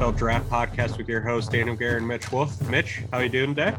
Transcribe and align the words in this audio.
NFL 0.00 0.16
Draft 0.16 0.48
Podcast 0.48 0.96
with 0.96 1.10
your 1.10 1.20
host 1.20 1.52
Daniel 1.52 1.76
Garrett 1.76 1.98
and 1.98 2.08
Mitch 2.08 2.32
Wolfe. 2.32 2.58
Mitch, 2.70 3.02
how 3.12 3.18
are 3.18 3.24
you 3.24 3.28
doing 3.28 3.54
today? 3.54 3.76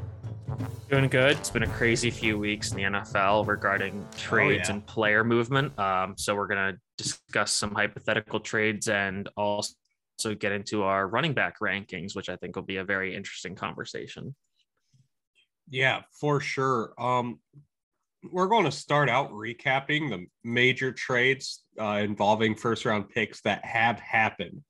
Doing 0.88 1.09
good. 1.09 1.35
It's 1.38 1.49
been 1.49 1.63
a 1.63 1.70
crazy 1.70 2.12
few 2.12 2.38
weeks 2.38 2.70
in 2.70 2.77
the 2.77 2.84
NFL 2.84 3.48
regarding 3.48 4.05
trades 4.16 4.70
yeah. 4.70 4.76
and 4.76 4.85
player 4.85 5.23
movement. 5.23 5.77
Um, 5.79 6.13
so 6.20 6.35
we're 6.35 6.45
gonna 6.45 6.77
discuss 6.95 7.53
some 7.53 7.73
hypothetical 7.73 8.39
trades 8.39 8.88
and 8.88 9.29
also 9.35 9.73
get 10.38 10.52
into 10.52 10.84
our 10.84 11.07
running 11.07 11.34
back 11.34 11.55
rankings, 11.59 12.15
which 12.15 12.29
I 12.29 12.35
think 12.35 12.55
will 12.55 12.62
be 12.62 12.77
a 12.77 12.84
very 12.84 13.15
interesting 13.15 13.55
conversation. 13.55 14.35
Yeah, 15.71 16.01
for 16.20 16.40
sure. 16.40 16.93
Um, 16.99 17.40
we're 18.30 18.48
going 18.48 18.66
to 18.66 18.72
start 18.72 19.10
out 19.10 19.32
recapping 19.32 20.10
the 20.10 20.26
major 20.44 20.91
trades 20.91 21.64
uh, 21.80 22.02
involving 22.04 22.55
first 22.55 22.86
round 22.86 23.10
picks 23.10 23.41
that 23.41 23.66
have 23.66 24.00
happened. 24.00 24.62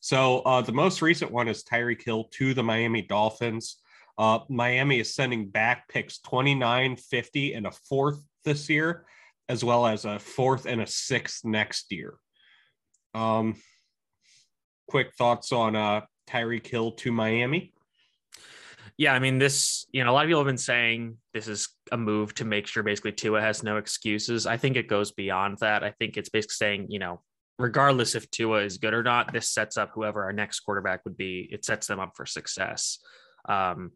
So 0.00 0.40
uh, 0.40 0.60
the 0.62 0.72
most 0.72 1.02
recent 1.02 1.30
one 1.30 1.48
is 1.48 1.64
Tyreek 1.64 2.04
Hill 2.04 2.28
to 2.34 2.54
the 2.54 2.62
Miami 2.62 3.02
Dolphins. 3.02 3.78
Uh, 4.16 4.40
Miami 4.48 5.00
is 5.00 5.14
sending 5.14 5.48
back 5.48 5.88
picks 5.88 6.18
29, 6.18 6.96
50, 6.96 7.54
and 7.54 7.66
a 7.66 7.72
fourth 7.72 8.22
this 8.44 8.68
year, 8.68 9.06
as 9.48 9.64
well 9.64 9.86
as 9.86 10.04
a 10.04 10.18
fourth 10.18 10.66
and 10.66 10.80
a 10.80 10.86
sixth 10.86 11.44
next 11.44 11.90
year. 11.90 12.14
Um, 13.14 13.56
quick 14.88 15.14
thoughts 15.16 15.52
on 15.52 15.74
uh, 15.74 16.02
Tyreek 16.28 16.66
Hill 16.66 16.92
to 16.92 17.10
Miami? 17.10 17.72
Yeah, 18.96 19.14
I 19.14 19.18
mean, 19.18 19.38
this, 19.38 19.83
you 19.94 20.02
know, 20.02 20.10
a 20.10 20.12
lot 20.12 20.24
of 20.24 20.28
people 20.28 20.40
have 20.40 20.48
been 20.48 20.58
saying 20.58 21.18
this 21.34 21.46
is 21.46 21.68
a 21.92 21.96
move 21.96 22.34
to 22.34 22.44
make 22.44 22.66
sure 22.66 22.82
basically 22.82 23.12
Tua 23.12 23.40
has 23.40 23.62
no 23.62 23.76
excuses. 23.76 24.44
I 24.44 24.56
think 24.56 24.74
it 24.74 24.88
goes 24.88 25.12
beyond 25.12 25.58
that. 25.60 25.84
I 25.84 25.92
think 25.92 26.16
it's 26.16 26.30
basically 26.30 26.54
saying, 26.54 26.86
you 26.88 26.98
know, 26.98 27.20
regardless 27.60 28.16
if 28.16 28.28
Tua 28.32 28.64
is 28.64 28.78
good 28.78 28.92
or 28.92 29.04
not, 29.04 29.32
this 29.32 29.50
sets 29.50 29.76
up 29.76 29.92
whoever 29.94 30.24
our 30.24 30.32
next 30.32 30.60
quarterback 30.60 31.04
would 31.04 31.16
be. 31.16 31.48
It 31.48 31.64
sets 31.64 31.86
them 31.86 32.00
up 32.00 32.14
for 32.16 32.26
success. 32.26 32.98
Um, 33.48 33.92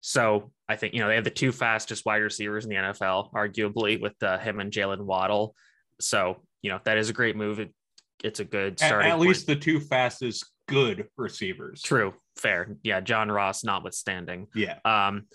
so 0.00 0.50
I 0.66 0.76
think, 0.76 0.94
you 0.94 1.00
know, 1.00 1.08
they 1.08 1.16
have 1.16 1.24
the 1.24 1.30
two 1.30 1.52
fastest 1.52 2.06
wide 2.06 2.22
receivers 2.22 2.64
in 2.64 2.70
the 2.70 2.76
NFL, 2.76 3.30
arguably, 3.34 4.00
with 4.00 4.14
uh, 4.22 4.38
him 4.38 4.60
and 4.60 4.72
Jaylen 4.72 5.02
Waddle. 5.02 5.54
So, 6.00 6.38
you 6.62 6.70
know, 6.70 6.80
that 6.84 6.96
is 6.96 7.10
a 7.10 7.12
great 7.12 7.36
move. 7.36 7.60
It, 7.60 7.74
it's 8.22 8.40
a 8.40 8.46
good 8.46 8.80
At, 8.80 8.86
starting 8.86 9.10
at 9.10 9.18
point. 9.18 9.28
least 9.28 9.46
the 9.46 9.56
two 9.56 9.78
fastest 9.78 10.46
good 10.66 11.08
receivers. 11.16 11.82
True, 11.82 12.14
fair. 12.36 12.76
Yeah, 12.82 13.00
John 13.00 13.30
Ross 13.30 13.64
notwithstanding. 13.64 14.48
Yeah. 14.54 14.78
Um, 14.84 15.26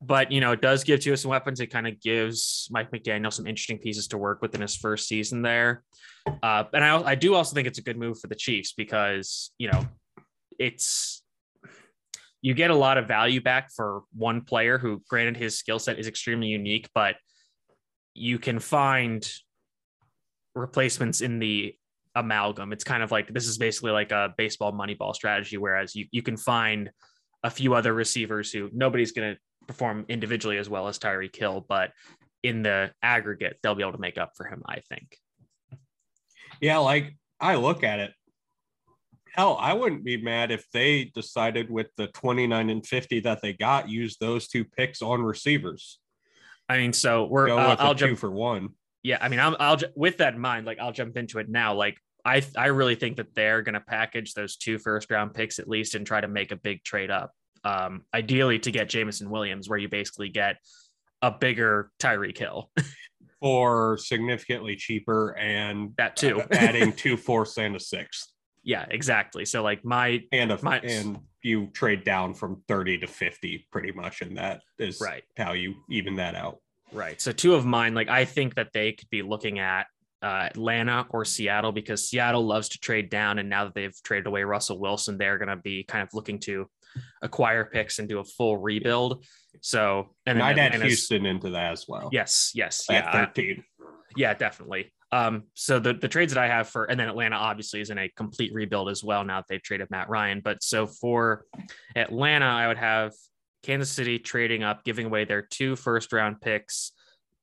but 0.00 0.30
you 0.30 0.40
know, 0.40 0.52
it 0.52 0.60
does 0.60 0.84
give 0.84 1.00
Tua 1.00 1.16
some 1.16 1.30
weapons. 1.30 1.60
It 1.60 1.68
kind 1.68 1.86
of 1.86 2.00
gives 2.00 2.68
Mike 2.70 2.90
McDaniel 2.90 3.32
some 3.32 3.46
interesting 3.46 3.78
pieces 3.78 4.08
to 4.08 4.18
work 4.18 4.42
with 4.42 4.54
in 4.54 4.60
his 4.60 4.76
first 4.76 5.08
season 5.08 5.42
there. 5.42 5.82
Uh, 6.42 6.64
and 6.72 6.84
I, 6.84 7.02
I 7.02 7.14
do 7.14 7.34
also 7.34 7.54
think 7.54 7.66
it's 7.66 7.78
a 7.78 7.82
good 7.82 7.96
move 7.96 8.18
for 8.18 8.26
the 8.26 8.34
Chiefs 8.34 8.72
because 8.72 9.52
you 9.58 9.70
know 9.70 9.86
it's 10.58 11.22
you 12.44 12.52
get 12.52 12.70
a 12.70 12.74
lot 12.74 12.98
of 12.98 13.08
value 13.08 13.40
back 13.40 13.70
for 13.74 14.02
one 14.14 14.42
player 14.42 14.76
who, 14.76 15.02
granted, 15.08 15.34
his 15.34 15.58
skill 15.58 15.78
set 15.78 15.98
is 15.98 16.06
extremely 16.06 16.48
unique, 16.48 16.90
but 16.94 17.16
you 18.12 18.38
can 18.38 18.58
find 18.58 19.26
replacements 20.54 21.22
in 21.22 21.38
the 21.38 21.74
amalgam. 22.14 22.72
It's 22.72 22.84
kind 22.84 23.02
of 23.02 23.10
like 23.10 23.32
this 23.32 23.46
is 23.46 23.58
basically 23.58 23.90
like 23.90 24.12
a 24.12 24.34
baseball 24.36 24.72
moneyball 24.72 25.14
strategy, 25.14 25.56
whereas 25.56 25.94
you, 25.94 26.06
you 26.10 26.22
can 26.22 26.36
find 26.36 26.90
a 27.42 27.50
few 27.50 27.74
other 27.74 27.92
receivers 27.92 28.50
who 28.50 28.70
nobody's 28.72 29.12
going 29.12 29.34
to 29.34 29.40
perform 29.66 30.04
individually 30.08 30.58
as 30.58 30.68
well 30.68 30.88
as 30.88 30.98
Tyreek 30.98 31.34
Hill, 31.36 31.64
but 31.68 31.92
in 32.42 32.62
the 32.62 32.90
aggregate, 33.02 33.58
they'll 33.62 33.74
be 33.74 33.82
able 33.82 33.92
to 33.92 33.98
make 33.98 34.18
up 34.18 34.32
for 34.36 34.46
him, 34.46 34.62
I 34.66 34.80
think. 34.88 35.16
Yeah, 36.60 36.78
like 36.78 37.16
I 37.40 37.56
look 37.56 37.82
at 37.82 38.00
it. 38.00 38.12
Hell, 39.32 39.56
I 39.60 39.72
wouldn't 39.72 40.04
be 40.04 40.16
mad 40.16 40.52
if 40.52 40.64
they 40.72 41.10
decided 41.14 41.68
with 41.68 41.88
the 41.96 42.06
29 42.08 42.70
and 42.70 42.86
50 42.86 43.20
that 43.20 43.42
they 43.42 43.52
got, 43.52 43.88
use 43.88 44.16
those 44.18 44.46
two 44.46 44.64
picks 44.64 45.02
on 45.02 45.22
receivers. 45.22 45.98
I 46.68 46.78
mean, 46.78 46.92
so 46.92 47.24
we're, 47.24 47.48
Go 47.48 47.58
uh, 47.58 47.76
I'll 47.78 47.94
two 47.94 48.06
jump 48.06 48.18
for 48.18 48.30
one. 48.30 48.70
Yeah, 49.02 49.18
I 49.20 49.28
mean, 49.28 49.40
I'll, 49.40 49.56
I'll 49.58 49.78
with 49.96 50.18
that 50.18 50.34
in 50.34 50.40
mind, 50.40 50.66
like 50.66 50.78
I'll 50.78 50.92
jump 50.92 51.16
into 51.16 51.38
it 51.38 51.48
now. 51.48 51.74
Like 51.74 51.98
I, 52.24 52.42
I 52.56 52.66
really 52.66 52.94
think 52.94 53.16
that 53.18 53.34
they're 53.34 53.62
going 53.62 53.74
to 53.74 53.80
package 53.80 54.32
those 54.34 54.56
two 54.56 54.78
first 54.78 55.10
round 55.10 55.34
picks 55.34 55.58
at 55.58 55.68
least 55.68 55.94
and 55.94 56.06
try 56.06 56.20
to 56.20 56.28
make 56.28 56.52
a 56.52 56.56
big 56.56 56.82
trade 56.84 57.10
up. 57.10 57.32
Um, 57.64 58.02
ideally 58.14 58.58
to 58.60 58.70
get 58.70 58.88
Jameson 58.88 59.30
Williams, 59.30 59.68
where 59.68 59.78
you 59.78 59.88
basically 59.88 60.28
get 60.28 60.56
a 61.22 61.30
bigger 61.30 61.90
Tyreek 62.00 62.36
Hill. 62.38 62.70
For 63.40 63.98
significantly 63.98 64.74
cheaper 64.76 65.36
and 65.36 65.92
that 65.98 66.16
too. 66.16 66.40
adding 66.50 66.92
two 66.96 67.16
fourths 67.18 67.58
and 67.58 67.76
a 67.76 67.80
sixth. 67.80 68.32
yeah, 68.62 68.86
exactly. 68.90 69.44
So 69.44 69.62
like 69.62 69.84
my 69.84 70.22
And 70.32 70.50
a 70.50 70.58
My- 70.62 70.78
and 70.80 71.18
you 71.42 71.66
trade 71.74 72.04
down 72.04 72.32
from 72.32 72.62
30 72.68 72.98
to 72.98 73.06
50 73.06 73.66
pretty 73.70 73.92
much, 73.92 74.22
and 74.22 74.38
that 74.38 74.62
is 74.78 74.98
Right. 74.98 75.24
how 75.36 75.52
you 75.52 75.74
even 75.90 76.16
that 76.16 76.34
out. 76.34 76.58
Right. 76.90 77.20
So 77.20 77.32
two 77.32 77.54
of 77.54 77.66
mine, 77.66 77.92
like 77.94 78.08
I 78.08 78.24
think 78.24 78.54
that 78.54 78.72
they 78.72 78.92
could 78.92 79.10
be 79.10 79.20
looking 79.20 79.58
at 79.58 79.88
uh, 80.24 80.48
Atlanta 80.50 81.06
or 81.10 81.24
Seattle 81.24 81.70
because 81.70 82.08
Seattle 82.08 82.44
loves 82.46 82.70
to 82.70 82.78
trade 82.78 83.10
down, 83.10 83.38
and 83.38 83.48
now 83.50 83.64
that 83.64 83.74
they've 83.74 83.94
traded 84.02 84.26
away 84.26 84.42
Russell 84.42 84.78
Wilson, 84.78 85.18
they're 85.18 85.36
going 85.36 85.48
to 85.50 85.56
be 85.56 85.84
kind 85.84 86.02
of 86.02 86.14
looking 86.14 86.38
to 86.40 86.66
acquire 87.22 87.64
picks 87.66 87.98
and 87.98 88.08
do 88.08 88.20
a 88.20 88.24
full 88.24 88.56
rebuild. 88.56 89.24
So 89.60 90.14
and 90.26 90.42
I'd 90.42 90.58
add 90.58 90.80
Houston 90.80 91.26
into 91.26 91.50
that 91.50 91.72
as 91.72 91.84
well. 91.86 92.08
Yes. 92.12 92.52
Yes. 92.54 92.86
At 92.88 93.04
Yeah. 93.04 93.10
I- 93.10 93.24
13. 93.26 93.64
yeah. 94.16 94.32
Definitely. 94.34 94.92
Um, 95.12 95.44
so 95.54 95.78
the, 95.78 95.92
the 95.92 96.08
trades 96.08 96.32
that 96.34 96.42
I 96.42 96.48
have 96.48 96.68
for, 96.68 96.84
and 96.84 96.98
then 96.98 97.08
Atlanta 97.08 97.36
obviously 97.36 97.80
is 97.80 97.90
in 97.90 97.98
a 97.98 98.08
complete 98.16 98.52
rebuild 98.52 98.88
as 98.88 99.04
well 99.04 99.22
now 99.24 99.40
that 99.40 99.46
they've 99.48 99.62
traded 99.62 99.88
Matt 99.90 100.08
Ryan. 100.08 100.40
But 100.42 100.62
so 100.62 100.86
for 100.86 101.44
Atlanta, 101.94 102.46
I 102.46 102.66
would 102.66 102.78
have 102.78 103.12
Kansas 103.62 103.90
City 103.90 104.18
trading 104.18 104.62
up, 104.64 104.82
giving 104.84 105.06
away 105.06 105.24
their 105.24 105.42
two 105.42 105.76
first 105.76 106.12
round 106.12 106.40
picks, 106.40 106.92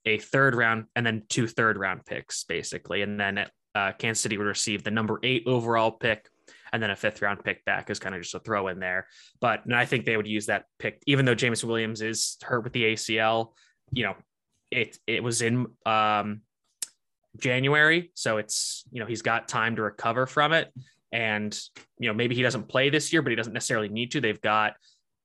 a 0.05 0.17
third 0.17 0.55
round, 0.55 0.85
and 0.95 1.05
then 1.05 1.23
two 1.29 1.47
third 1.47 1.77
round 1.77 2.05
picks, 2.05 2.43
basically. 2.43 3.01
And 3.01 3.19
then 3.19 3.45
uh, 3.75 3.91
Kansas 3.97 4.21
City 4.21 4.37
would 4.37 4.47
receive 4.47 4.83
the 4.83 4.91
number 4.91 5.19
eight 5.23 5.43
overall 5.45 5.91
pick 5.91 6.27
and 6.73 6.81
then 6.81 6.89
a 6.89 6.95
fifth 6.95 7.21
round 7.21 7.43
pick 7.43 7.63
back 7.65 7.89
is 7.89 7.99
kind 7.99 8.15
of 8.15 8.21
just 8.21 8.35
a 8.35 8.39
throw 8.39 8.67
in 8.67 8.79
there. 8.79 9.07
But 9.39 9.61
I 9.71 9.85
think 9.85 10.05
they 10.05 10.17
would 10.17 10.27
use 10.27 10.45
that 10.45 10.65
pick, 10.79 11.01
even 11.05 11.25
though 11.25 11.35
James 11.35 11.63
Williams 11.63 12.01
is 12.01 12.37
hurt 12.41 12.63
with 12.63 12.73
the 12.73 12.83
ACL, 12.83 13.53
you 13.91 14.03
know, 14.03 14.15
it 14.69 14.97
it 15.05 15.23
was 15.23 15.41
in 15.41 15.67
um 15.85 16.41
January. 17.39 18.11
So 18.13 18.37
it's, 18.37 18.83
you 18.91 18.99
know, 18.99 19.05
he's 19.05 19.21
got 19.21 19.47
time 19.47 19.75
to 19.77 19.81
recover 19.81 20.25
from 20.25 20.53
it. 20.53 20.71
And, 21.13 21.57
you 21.99 22.07
know, 22.07 22.13
maybe 22.13 22.35
he 22.35 22.41
doesn't 22.41 22.69
play 22.69 22.89
this 22.89 23.11
year, 23.11 23.21
but 23.21 23.31
he 23.31 23.35
doesn't 23.35 23.53
necessarily 23.53 23.89
need 23.89 24.11
to. 24.11 24.21
They've 24.21 24.39
got, 24.39 24.73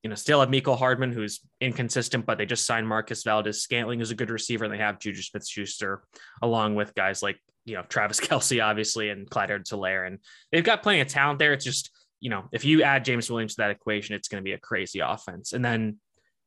you 0.07 0.11
know, 0.11 0.15
still 0.15 0.39
have 0.39 0.51
Miko 0.51 0.77
Hardman, 0.77 1.11
who's 1.11 1.41
inconsistent, 1.61 2.27
but 2.27 2.39
they 2.39 2.47
just 2.47 2.65
signed 2.65 2.87
Marquez 2.87 3.25
Valdes. 3.25 3.61
Scantling 3.61 4.01
is 4.01 4.13
a 4.13 4.15
good 4.15 4.31
receiver, 4.31 4.65
and 4.65 4.73
they 4.73 4.79
have 4.79 5.01
Juju 5.01 5.21
Smith 5.21 5.45
Schuster, 5.45 6.05
along 6.43 6.77
with 6.77 6.95
guys 6.95 7.25
like, 7.25 7.41
you 7.65 7.75
know, 7.75 7.83
Travis 7.89 8.21
Kelce, 8.21 8.65
obviously, 8.65 9.09
and 9.09 9.29
Clyde 9.29 9.51
Helaire. 9.51 10.07
And 10.07 10.21
they've 10.53 10.63
got 10.63 10.85
plenty 10.85 11.01
of 11.01 11.09
talent 11.09 11.41
there. 11.41 11.53
It's 11.53 11.65
just, 11.65 11.91
you 12.21 12.31
know, 12.31 12.45
if 12.53 12.65
you 12.65 12.85
add 12.85 13.05
James 13.05 13.29
Williams 13.29 13.57
to 13.57 13.63
that 13.63 13.73
equation, 13.73 14.15
it's 14.15 14.29
going 14.29 14.41
to 14.41 14.45
be 14.45 14.53
a 14.53 14.59
crazy 14.59 15.01
offense. 15.01 15.53
And 15.53 15.65
then 15.65 15.97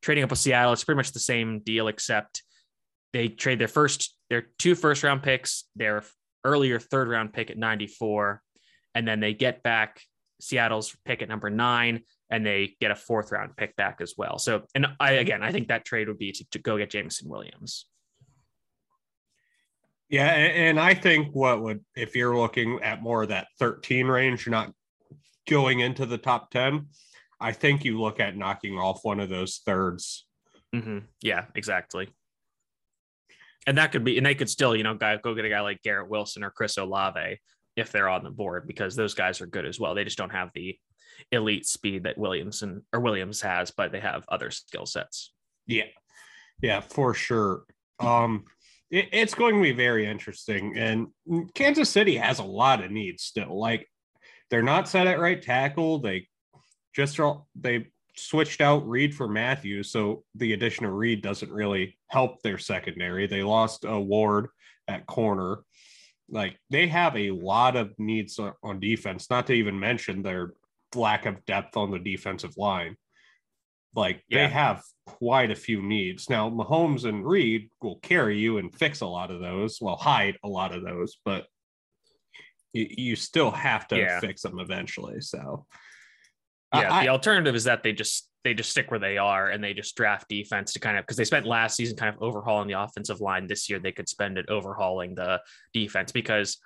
trading 0.01 0.23
up 0.23 0.29
with 0.29 0.39
Seattle, 0.39 0.71
it's 0.71 0.85
pretty 0.85 0.95
much 0.95 1.11
the 1.11 1.19
same 1.19 1.59
deal, 1.59 1.89
except 1.89 2.43
they 3.11 3.27
trade 3.27 3.59
their 3.59 3.67
first, 3.67 4.15
their 4.29 4.45
two 4.57 4.73
first 4.73 5.03
round 5.03 5.21
picks, 5.21 5.65
their 5.75 6.05
earlier 6.45 6.79
third 6.79 7.09
round 7.09 7.33
pick 7.33 7.51
at 7.51 7.57
94, 7.57 8.41
and 8.95 9.05
then 9.05 9.19
they 9.19 9.33
get 9.33 9.63
back 9.63 9.99
Seattle's 10.39 10.95
pick 11.05 11.21
at 11.21 11.29
number 11.29 11.49
nine, 11.49 12.01
and 12.29 12.45
they 12.45 12.75
get 12.79 12.91
a 12.91 12.95
fourth 12.95 13.31
round 13.31 13.55
pick 13.57 13.75
back 13.75 13.99
as 14.01 14.13
well. 14.17 14.39
So, 14.39 14.63
and 14.73 14.87
I 14.99 15.13
again, 15.13 15.43
I 15.43 15.51
think 15.51 15.67
that 15.67 15.85
trade 15.85 16.07
would 16.07 16.17
be 16.19 16.31
to, 16.31 16.45
to 16.51 16.59
go 16.59 16.77
get 16.77 16.89
Jameson 16.89 17.29
Williams. 17.29 17.85
Yeah, 20.09 20.27
and 20.27 20.79
I 20.79 20.95
think 20.95 21.35
what 21.35 21.61
would 21.61 21.85
if 21.95 22.15
you're 22.15 22.35
looking 22.35 22.79
at 22.81 23.03
more 23.03 23.23
of 23.23 23.29
that 23.29 23.47
13 23.59 24.07
range, 24.07 24.45
you're 24.45 24.51
not 24.51 24.73
going 25.47 25.81
into 25.81 26.05
the 26.05 26.17
top 26.17 26.49
10. 26.51 26.87
I 27.39 27.51
think 27.51 27.85
you 27.85 27.99
look 27.99 28.19
at 28.19 28.35
knocking 28.35 28.77
off 28.77 29.03
one 29.03 29.19
of 29.19 29.29
those 29.29 29.61
thirds. 29.65 30.25
Mm-hmm. 30.75 30.99
Yeah, 31.21 31.45
exactly. 31.55 32.09
And 33.67 33.77
that 33.77 33.91
could 33.91 34.03
be, 34.03 34.17
and 34.17 34.25
they 34.25 34.35
could 34.35 34.49
still, 34.49 34.75
you 34.75 34.83
know, 34.83 34.95
guy, 34.95 35.17
go 35.17 35.35
get 35.35 35.45
a 35.45 35.49
guy 35.49 35.61
like 35.61 35.83
Garrett 35.83 36.09
Wilson 36.09 36.43
or 36.43 36.49
Chris 36.49 36.77
Olave 36.77 37.39
if 37.79 37.91
they're 37.91 38.09
on 38.09 38.23
the 38.23 38.29
board 38.29 38.67
because 38.67 38.95
those 38.95 39.13
guys 39.13 39.41
are 39.41 39.47
good 39.47 39.65
as 39.65 39.79
well. 39.79 39.95
They 39.95 40.03
just 40.03 40.17
don't 40.17 40.31
have 40.31 40.51
the 40.53 40.77
elite 41.31 41.65
speed 41.65 42.03
that 42.03 42.17
Williamson 42.17 42.83
or 42.93 42.99
Williams 42.99 43.41
has, 43.41 43.71
but 43.71 43.91
they 43.91 43.99
have 43.99 44.25
other 44.29 44.51
skill 44.51 44.85
sets. 44.85 45.33
Yeah, 45.67 45.85
yeah, 46.61 46.81
for 46.81 47.13
sure. 47.13 47.63
Um, 47.99 48.45
it, 48.89 49.09
it's 49.11 49.33
going 49.33 49.55
to 49.55 49.61
be 49.61 49.71
very 49.71 50.05
interesting, 50.05 50.77
and 50.77 51.07
Kansas 51.53 51.89
City 51.89 52.17
has 52.17 52.39
a 52.39 52.43
lot 52.43 52.83
of 52.83 52.91
needs 52.91 53.23
still. 53.23 53.59
Like 53.59 53.87
they're 54.49 54.63
not 54.63 54.89
set 54.89 55.07
at 55.07 55.19
right 55.19 55.41
tackle. 55.41 55.99
They 55.99 56.27
just 56.95 57.19
they 57.55 57.87
switched 58.15 58.61
out 58.61 58.87
Reid 58.87 59.15
for 59.15 59.27
Matthews, 59.27 59.91
so 59.91 60.23
the 60.35 60.53
addition 60.53 60.85
of 60.85 60.93
Reid 60.93 61.21
doesn't 61.21 61.51
really 61.51 61.97
help 62.07 62.41
their 62.41 62.57
secondary. 62.57 63.27
They 63.27 63.43
lost 63.43 63.85
a 63.85 63.99
Ward 63.99 64.47
at 64.87 65.05
corner. 65.05 65.59
Like 66.31 66.57
they 66.69 66.87
have 66.87 67.15
a 67.15 67.31
lot 67.31 67.75
of 67.75 67.93
needs 67.97 68.39
on 68.63 68.79
defense, 68.79 69.29
not 69.29 69.47
to 69.47 69.53
even 69.53 69.79
mention 69.79 70.21
their 70.21 70.53
lack 70.95 71.25
of 71.25 71.43
depth 71.45 71.77
on 71.77 71.91
the 71.91 71.99
defensive 71.99 72.55
line. 72.57 72.95
Like 73.95 74.23
yeah. 74.29 74.47
they 74.47 74.53
have 74.53 74.83
quite 75.05 75.51
a 75.51 75.55
few 75.55 75.81
needs. 75.81 76.29
Now, 76.29 76.49
Mahomes 76.49 77.05
and 77.05 77.25
Reid 77.25 77.69
will 77.81 77.99
carry 77.99 78.37
you 78.37 78.57
and 78.57 78.73
fix 78.73 79.01
a 79.01 79.07
lot 79.07 79.31
of 79.31 79.41
those, 79.41 79.79
well, 79.81 79.95
hide 79.95 80.37
a 80.43 80.47
lot 80.47 80.75
of 80.75 80.83
those, 80.83 81.17
but 81.25 81.45
you, 82.73 82.87
you 82.89 83.15
still 83.15 83.51
have 83.51 83.87
to 83.87 83.97
yeah. 83.97 84.19
fix 84.19 84.43
them 84.43 84.59
eventually. 84.59 85.21
So, 85.21 85.65
yeah, 86.73 86.93
I, 86.93 87.03
the 87.03 87.09
alternative 87.09 87.55
is 87.55 87.63
that 87.63 87.83
they 87.83 87.93
just 87.93 88.29
they 88.43 88.53
just 88.53 88.69
stick 88.69 88.89
where 88.91 88.99
they 88.99 89.17
are 89.17 89.49
and 89.49 89.63
they 89.63 89.73
just 89.73 89.95
draft 89.95 90.29
defense 90.29 90.73
to 90.73 90.79
kind 90.79 90.97
of 90.97 91.03
because 91.03 91.17
they 91.17 91.25
spent 91.25 91.45
last 91.45 91.75
season 91.75 91.97
kind 91.97 92.15
of 92.15 92.21
overhauling 92.21 92.67
the 92.67 92.81
offensive 92.81 93.21
line. 93.21 93.47
This 93.47 93.69
year 93.69 93.79
they 93.79 93.91
could 93.91 94.07
spend 94.07 94.37
it 94.37 94.47
overhauling 94.49 95.15
the 95.15 95.41
defense 95.73 96.11
because 96.11 96.57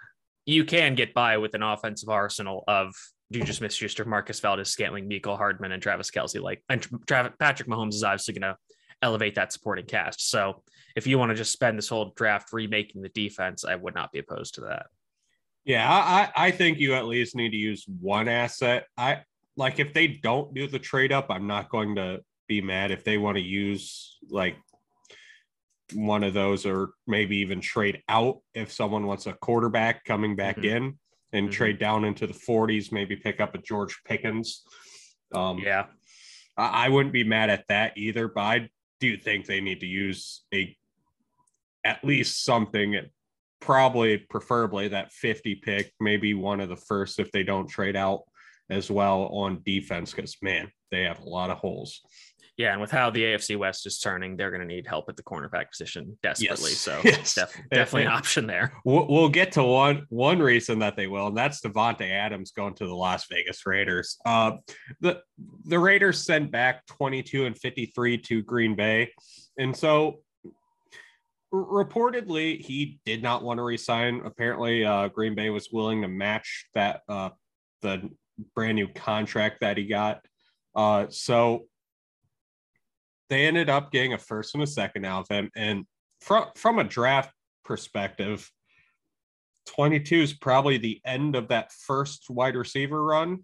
you 0.45 0.65
can 0.65 0.95
get 0.95 1.13
by 1.13 1.37
with 1.37 1.53
an 1.55 1.63
offensive 1.63 2.09
arsenal 2.09 2.63
of 2.67 2.93
Juju 3.31 3.53
Smith 3.53 3.73
Schuster, 3.73 4.05
Marquez 4.05 4.39
Valdes 4.39 4.69
Scantling, 4.69 5.07
Michael 5.07 5.37
Hardman, 5.37 5.71
and 5.71 5.81
Travis 5.81 6.11
Kelce. 6.11 6.41
Like, 6.41 6.63
and 6.69 6.85
Tra- 7.07 7.33
Patrick 7.39 7.67
Mahomes 7.67 7.93
is 7.93 8.03
obviously 8.03 8.35
going 8.35 8.53
to 8.53 8.57
elevate 9.01 9.35
that 9.35 9.51
supporting 9.51 9.85
cast. 9.85 10.29
So, 10.29 10.61
if 10.95 11.07
you 11.07 11.17
want 11.17 11.29
to 11.31 11.35
just 11.35 11.51
spend 11.51 11.77
this 11.77 11.89
whole 11.89 12.13
draft 12.15 12.53
remaking 12.53 13.01
the 13.01 13.09
defense, 13.09 13.65
I 13.65 13.75
would 13.75 13.95
not 13.95 14.11
be 14.11 14.19
opposed 14.19 14.55
to 14.55 14.61
that. 14.61 14.85
Yeah, 15.65 15.89
I, 15.89 16.29
I 16.35 16.51
think 16.51 16.77
you 16.77 16.93
at 16.93 17.05
least 17.05 17.35
need 17.35 17.51
to 17.51 17.57
use 17.57 17.85
one 17.99 18.27
asset. 18.27 18.85
I 18.97 19.21
like 19.55 19.79
if 19.79 19.93
they 19.93 20.07
don't 20.07 20.53
do 20.53 20.67
the 20.67 20.79
trade 20.79 21.11
up, 21.11 21.27
I'm 21.29 21.47
not 21.47 21.69
going 21.69 21.95
to 21.95 22.21
be 22.47 22.61
mad 22.61 22.91
if 22.91 23.03
they 23.03 23.17
want 23.17 23.37
to 23.37 23.43
use 23.43 24.17
like 24.29 24.55
one 25.93 26.23
of 26.23 26.33
those 26.33 26.65
or 26.65 26.91
maybe 27.07 27.37
even 27.37 27.61
trade 27.61 28.01
out 28.09 28.39
if 28.53 28.71
someone 28.71 29.05
wants 29.05 29.27
a 29.27 29.33
quarterback 29.33 30.03
coming 30.05 30.35
back 30.35 30.57
mm-hmm. 30.57 30.77
in 30.77 30.99
and 31.33 31.47
mm-hmm. 31.47 31.53
trade 31.53 31.79
down 31.79 32.05
into 32.05 32.27
the 32.27 32.33
40s, 32.33 32.91
maybe 32.91 33.15
pick 33.15 33.39
up 33.39 33.55
a 33.55 33.59
George 33.59 34.01
Pickens. 34.05 34.63
Um, 35.33 35.59
yeah, 35.59 35.85
I, 36.57 36.85
I 36.85 36.89
wouldn't 36.89 37.13
be 37.13 37.23
mad 37.23 37.49
at 37.49 37.65
that 37.67 37.97
either, 37.97 38.27
but 38.27 38.41
I 38.41 38.69
do 38.99 39.17
think 39.17 39.45
they 39.45 39.61
need 39.61 39.81
to 39.81 39.87
use 39.87 40.43
a 40.53 40.75
at 41.83 42.03
least 42.03 42.45
something, 42.45 42.97
probably 43.59 44.17
preferably 44.17 44.87
that 44.87 45.11
50 45.11 45.55
pick, 45.55 45.91
maybe 45.99 46.33
one 46.33 46.61
of 46.61 46.69
the 46.69 46.77
first 46.77 47.19
if 47.19 47.31
they 47.31 47.43
don't 47.43 47.67
trade 47.67 47.95
out 47.95 48.23
as 48.69 48.89
well 48.89 49.23
on 49.31 49.61
defense 49.65 50.13
because 50.13 50.35
man, 50.41 50.71
they 50.91 51.03
have 51.03 51.19
a 51.19 51.29
lot 51.29 51.49
of 51.49 51.57
holes. 51.57 52.01
Yeah, 52.55 52.71
and 52.71 52.79
with 52.79 52.91
how 52.91 53.09
the 53.09 53.23
AFC 53.23 53.57
West 53.57 53.87
is 53.87 53.97
turning, 53.97 54.37
they're 54.37 54.51
going 54.51 54.61
to 54.61 54.67
need 54.67 54.85
help 54.85 55.05
at 55.09 55.15
the 55.15 55.23
cornerback 55.23 55.71
position 55.71 56.19
desperately. 56.21 56.69
Yes. 56.69 56.79
So 56.79 57.01
yes. 57.03 57.33
Def- 57.33 57.59
definitely 57.71 58.03
an 58.03 58.11
option 58.11 58.45
there. 58.45 58.73
We'll, 58.85 59.07
we'll, 59.07 59.29
get 59.29 59.53
to 59.53 59.63
one 59.63 60.05
one 60.09 60.37
reason 60.37 60.77
that 60.79 60.95
they 60.95 61.07
will, 61.07 61.27
and 61.27 61.37
that's 61.37 61.61
Davante 61.61 62.09
Adams 62.11 62.51
going 62.51 62.75
to 62.75 62.85
the 62.85 62.93
Las 62.93 63.25
Vegas 63.31 63.65
Raiders. 63.65 64.17
Uh, 64.23 64.51
the 65.01 65.21
the 65.65 65.79
Raiders 65.79 66.23
sent 66.23 66.51
back 66.51 66.85
22 66.85 67.47
and 67.47 67.57
53 67.57 68.19
to 68.19 68.43
Green 68.43 68.75
Bay, 68.75 69.09
and 69.57 69.75
so 69.75 70.19
reportedly 71.51 72.59
he 72.59 72.99
did 73.03 73.23
not 73.23 73.41
want 73.41 73.57
to 73.57 73.63
resign. 73.63 74.21
Apparently, 74.25 74.85
uh, 74.85 75.07
Green 75.07 75.33
Bay 75.33 75.49
was 75.49 75.69
willing 75.71 76.03
to 76.03 76.07
match 76.07 76.67
that 76.75 77.01
uh, 77.09 77.29
the 77.81 78.11
brand 78.55 78.75
new 78.75 78.87
contract 78.87 79.61
that 79.61 79.77
he 79.77 79.85
got. 79.85 80.21
Uh, 80.75 81.07
so 81.09 81.65
they 83.29 83.45
ended 83.47 83.69
up 83.69 83.91
getting 83.91 84.13
a 84.13 84.17
first 84.17 84.53
and 84.53 84.63
a 84.63 84.67
second 84.67 85.05
out 85.05 85.21
of 85.21 85.27
him. 85.29 85.49
And 85.55 85.85
from 86.21 86.45
from 86.55 86.79
a 86.79 86.83
draft 86.83 87.33
perspective, 87.63 88.49
22 89.67 90.15
is 90.17 90.33
probably 90.33 90.77
the 90.77 91.01
end 91.05 91.35
of 91.35 91.49
that 91.49 91.71
first 91.71 92.29
wide 92.29 92.55
receiver 92.55 93.03
run. 93.03 93.39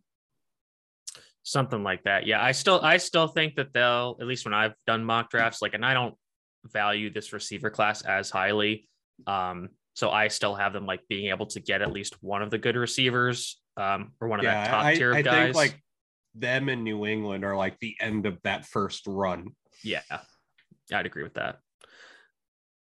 Something 1.44 1.84
like 1.84 2.04
that. 2.04 2.28
Yeah. 2.28 2.44
I 2.44 2.52
still 2.52 2.80
I 2.84 2.98
still 2.98 3.28
think 3.28 3.56
that 3.56 3.74
they'll, 3.74 4.18
at 4.20 4.28
least 4.28 4.46
when 4.46 4.54
I've 4.54 4.76
done 4.86 5.04
mock 5.04 5.30
drafts, 5.30 5.62
like 5.62 5.74
and 5.74 5.86
I 5.86 5.94
don't 5.94 6.16
value 6.66 7.12
this 7.12 7.34
receiver 7.34 7.70
class 7.70 8.02
as 8.02 8.30
highly. 8.30 8.88
Um, 9.26 9.70
so 9.94 10.12
I 10.12 10.28
still 10.28 10.56
have 10.56 10.74
them 10.74 10.86
like 10.86 11.02
being 11.10 11.30
able 11.30 11.46
to 11.48 11.60
get 11.60 11.82
at 11.82 11.92
least 11.92 12.22
one 12.22 12.42
of 12.42 12.52
the 12.52 12.58
good 12.58 12.76
receivers 12.76 13.60
um, 13.80 14.12
or 14.20 14.28
one 14.28 14.40
of 14.40 14.44
yeah, 14.44 14.66
that 14.66 14.70
top 14.70 14.94
tier 14.94 15.14
I, 15.14 15.20
I 15.20 15.22
guys. 15.22 15.46
Think, 15.46 15.56
like 15.56 15.82
them 16.36 16.70
in 16.70 16.84
New 16.84 17.06
England 17.06 17.44
are 17.44 17.56
like 17.56 17.80
the 17.80 17.96
end 18.00 18.26
of 18.26 18.38
that 18.44 18.66
first 18.66 19.04
run. 19.08 19.56
Yeah, 19.84 20.02
I'd 20.94 21.06
agree 21.06 21.24
with 21.24 21.36
that. 21.36 21.60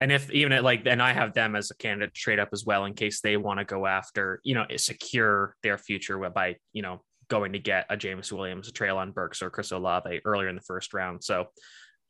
And 0.01 0.13
if 0.13 0.31
even 0.31 0.53
at 0.53 0.63
like, 0.63 0.85
then 0.85 1.01
I 1.01 1.15
have 1.15 1.33
them 1.33 1.57
as 1.57 1.71
a 1.71 1.77
candidate 1.77 2.15
to 2.15 2.21
trade 2.21 2.39
up 2.39 2.51
as 2.53 2.65
well 2.65 2.85
in 2.85 2.95
case 2.95 3.21
they 3.21 3.37
want 3.37 3.61
to 3.61 3.65
go 3.65 3.87
after, 3.87 4.41
you 4.45 4.55
know, 4.55 4.67
secure 4.77 5.57
their 5.63 5.79
future 5.79 6.19
by, 6.31 6.57
you 6.75 6.83
know, 6.83 7.03
going 7.29 7.55
to 7.55 7.59
get 7.59 7.87
a 7.89 7.97
James 7.97 8.31
Williams, 8.31 8.69
a 8.69 8.73
Treylon 8.73 9.15
Burks, 9.15 9.43
or 9.43 9.51
Chris 9.51 9.73
Olave 9.73 10.21
earlier 10.25 10.49
in 10.49 10.55
the 10.55 10.61
first 10.61 10.93
round. 10.93 11.25
So, 11.25 11.47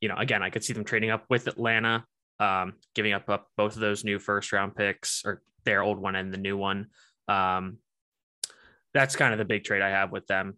you 0.00 0.08
know, 0.08 0.16
again, 0.16 0.42
I 0.42 0.50
could 0.50 0.64
see 0.64 0.72
them 0.72 0.84
trading 0.84 1.10
up 1.10 1.24
with 1.30 1.46
Atlanta, 1.46 2.04
um, 2.40 2.74
giving 2.94 3.12
up, 3.12 3.30
up 3.30 3.46
both 3.56 3.76
of 3.76 3.80
those 3.80 4.04
new 4.04 4.18
first 4.18 4.52
round 4.52 4.74
picks 4.74 5.22
or 5.24 5.40
their 5.64 5.82
old 5.82 5.98
one 5.98 6.16
and 6.16 6.34
the 6.34 6.38
new 6.38 6.56
one. 6.56 6.88
Um, 7.28 7.78
that's 8.96 9.14
kind 9.14 9.32
of 9.32 9.38
the 9.38 9.44
big 9.44 9.64
trade 9.64 9.82
I 9.82 9.90
have 9.90 10.10
with 10.10 10.26
them. 10.26 10.56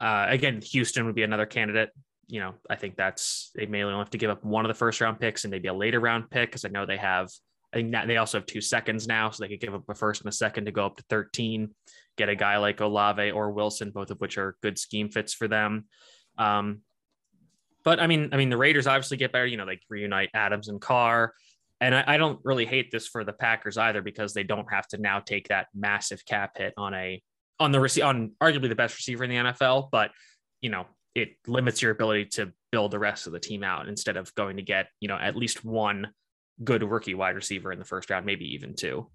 Uh, 0.00 0.26
again, 0.28 0.60
Houston 0.62 1.06
would 1.06 1.14
be 1.14 1.22
another 1.22 1.46
candidate 1.46 1.90
you 2.30 2.40
know, 2.40 2.54
I 2.68 2.76
think 2.76 2.96
that's 2.96 3.50
they 3.54 3.66
may 3.66 3.82
only 3.82 3.98
have 3.98 4.10
to 4.10 4.18
give 4.18 4.30
up 4.30 4.44
one 4.44 4.64
of 4.64 4.68
the 4.68 4.74
first 4.74 5.00
round 5.00 5.18
picks 5.18 5.44
and 5.44 5.50
maybe 5.50 5.68
a 5.68 5.74
later 5.74 5.98
round 5.98 6.30
pick 6.30 6.50
because 6.50 6.64
I 6.64 6.68
know 6.68 6.86
they 6.86 6.96
have. 6.96 7.28
I 7.72 7.78
think 7.78 7.92
that 7.92 8.06
they 8.06 8.16
also 8.16 8.38
have 8.38 8.46
two 8.46 8.60
seconds 8.60 9.06
now, 9.06 9.30
so 9.30 9.42
they 9.42 9.48
could 9.48 9.60
give 9.60 9.74
up 9.74 9.88
a 9.88 9.94
first 9.94 10.22
and 10.22 10.28
a 10.28 10.32
second 10.32 10.64
to 10.64 10.72
go 10.72 10.86
up 10.86 10.96
to 10.96 11.04
13. 11.10 11.70
Get 12.16 12.28
a 12.28 12.36
guy 12.36 12.56
like 12.58 12.80
Olave 12.80 13.30
or 13.30 13.52
Wilson, 13.52 13.90
both 13.90 14.10
of 14.10 14.18
which 14.18 14.38
are 14.38 14.56
good 14.62 14.78
scheme 14.78 15.08
fits 15.08 15.34
for 15.34 15.48
them. 15.48 15.86
Um, 16.38 16.80
but 17.84 18.00
I 18.00 18.06
mean, 18.06 18.30
I 18.32 18.36
mean, 18.36 18.50
the 18.50 18.56
Raiders 18.56 18.86
obviously 18.86 19.16
get 19.16 19.32
better. 19.32 19.46
You 19.46 19.56
know, 19.56 19.66
they 19.66 19.80
reunite 19.88 20.30
Adams 20.34 20.68
and 20.68 20.80
Carr, 20.80 21.34
and 21.80 21.94
I, 21.94 22.04
I 22.06 22.16
don't 22.16 22.40
really 22.44 22.66
hate 22.66 22.90
this 22.90 23.08
for 23.08 23.24
the 23.24 23.32
Packers 23.32 23.76
either 23.76 24.02
because 24.02 24.34
they 24.34 24.44
don't 24.44 24.72
have 24.72 24.86
to 24.88 24.98
now 24.98 25.20
take 25.20 25.48
that 25.48 25.66
massive 25.74 26.24
cap 26.24 26.58
hit 26.58 26.74
on 26.76 26.94
a 26.94 27.22
on 27.60 27.70
the 27.70 28.02
on 28.02 28.32
arguably 28.42 28.68
the 28.68 28.74
best 28.74 28.96
receiver 28.96 29.22
in 29.22 29.30
the 29.30 29.36
NFL. 29.36 29.90
But 29.92 30.10
you 30.60 30.70
know, 30.70 30.86
it 31.14 31.36
limits 31.46 31.82
your 31.82 31.92
ability 31.92 32.26
to 32.26 32.52
build 32.72 32.90
the 32.90 32.98
rest 32.98 33.26
of 33.26 33.32
the 33.32 33.40
team 33.40 33.62
out 33.62 33.88
instead 33.88 34.16
of 34.16 34.34
going 34.34 34.56
to 34.56 34.62
get 34.62 34.88
you 34.98 35.08
know 35.08 35.16
at 35.16 35.36
least 35.36 35.64
one 35.64 36.08
good 36.64 36.82
rookie 36.82 37.14
wide 37.14 37.36
receiver 37.36 37.72
in 37.72 37.78
the 37.78 37.84
first 37.84 38.10
round, 38.10 38.26
maybe 38.26 38.54
even 38.54 38.74
two. 38.74 39.06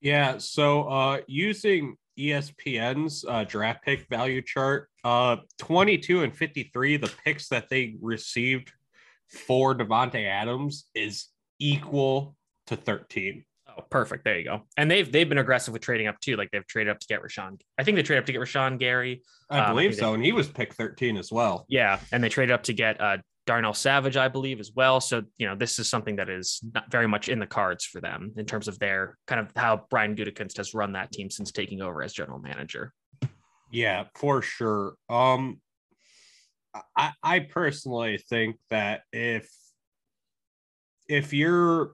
Yeah. 0.00 0.38
So 0.38 0.84
uh, 0.84 1.20
using 1.26 1.96
ESPN's 2.18 3.24
uh, 3.28 3.44
draft 3.44 3.84
pick 3.84 4.08
value 4.08 4.42
chart, 4.42 4.88
uh, 5.04 5.36
22 5.58 6.22
and 6.22 6.34
53, 6.34 6.96
the 6.96 7.12
picks 7.24 7.48
that 7.48 7.68
they 7.68 7.96
received 8.00 8.72
for 9.28 9.74
Davante 9.74 10.26
Adams 10.26 10.86
is 10.94 11.26
equal 11.58 12.36
to 12.66 12.76
13. 12.76 13.44
Oh, 13.78 13.82
perfect. 13.90 14.24
There 14.24 14.38
you 14.38 14.44
go. 14.44 14.62
And 14.76 14.90
they've 14.90 15.10
they've 15.10 15.28
been 15.28 15.38
aggressive 15.38 15.72
with 15.72 15.82
trading 15.82 16.06
up 16.06 16.18
too. 16.20 16.36
Like 16.36 16.50
they've 16.50 16.66
traded 16.66 16.90
up 16.90 17.00
to 17.00 17.06
get 17.06 17.22
Rashan. 17.22 17.60
I 17.78 17.84
think 17.84 17.96
they 17.96 18.02
traded 18.02 18.22
up 18.22 18.26
to 18.26 18.32
get 18.32 18.40
Rashan 18.40 18.78
Gary. 18.78 19.22
I 19.50 19.58
um, 19.60 19.74
believe 19.74 19.92
I 19.92 19.94
so, 19.94 20.08
they, 20.08 20.14
and 20.14 20.24
he 20.24 20.32
was 20.32 20.48
pick 20.48 20.74
13 20.74 21.16
as 21.16 21.30
well. 21.30 21.66
Yeah, 21.68 22.00
and 22.12 22.22
they 22.24 22.28
traded 22.28 22.54
up 22.54 22.62
to 22.64 22.72
get 22.72 23.00
uh, 23.00 23.18
Darnell 23.46 23.74
Savage, 23.74 24.16
I 24.16 24.28
believe, 24.28 24.60
as 24.60 24.72
well. 24.74 25.00
So 25.00 25.22
you 25.36 25.46
know, 25.46 25.54
this 25.54 25.78
is 25.78 25.88
something 25.88 26.16
that 26.16 26.30
is 26.30 26.60
not 26.74 26.90
very 26.90 27.06
much 27.06 27.28
in 27.28 27.38
the 27.38 27.46
cards 27.46 27.84
for 27.84 28.00
them 28.00 28.32
in 28.36 28.46
terms 28.46 28.66
of 28.66 28.78
their 28.78 29.18
kind 29.26 29.40
of 29.40 29.50
how 29.56 29.84
Brian 29.90 30.16
Gutekunst 30.16 30.56
has 30.56 30.72
run 30.72 30.92
that 30.92 31.12
team 31.12 31.30
since 31.30 31.52
taking 31.52 31.82
over 31.82 32.02
as 32.02 32.12
general 32.12 32.38
manager. 32.38 32.92
Yeah, 33.70 34.04
for 34.14 34.42
sure. 34.42 34.94
Um, 35.08 35.60
I, 36.96 37.12
I 37.22 37.38
personally 37.40 38.18
think 38.18 38.56
that 38.70 39.02
if 39.12 39.50
if 41.08 41.32
you're 41.32 41.92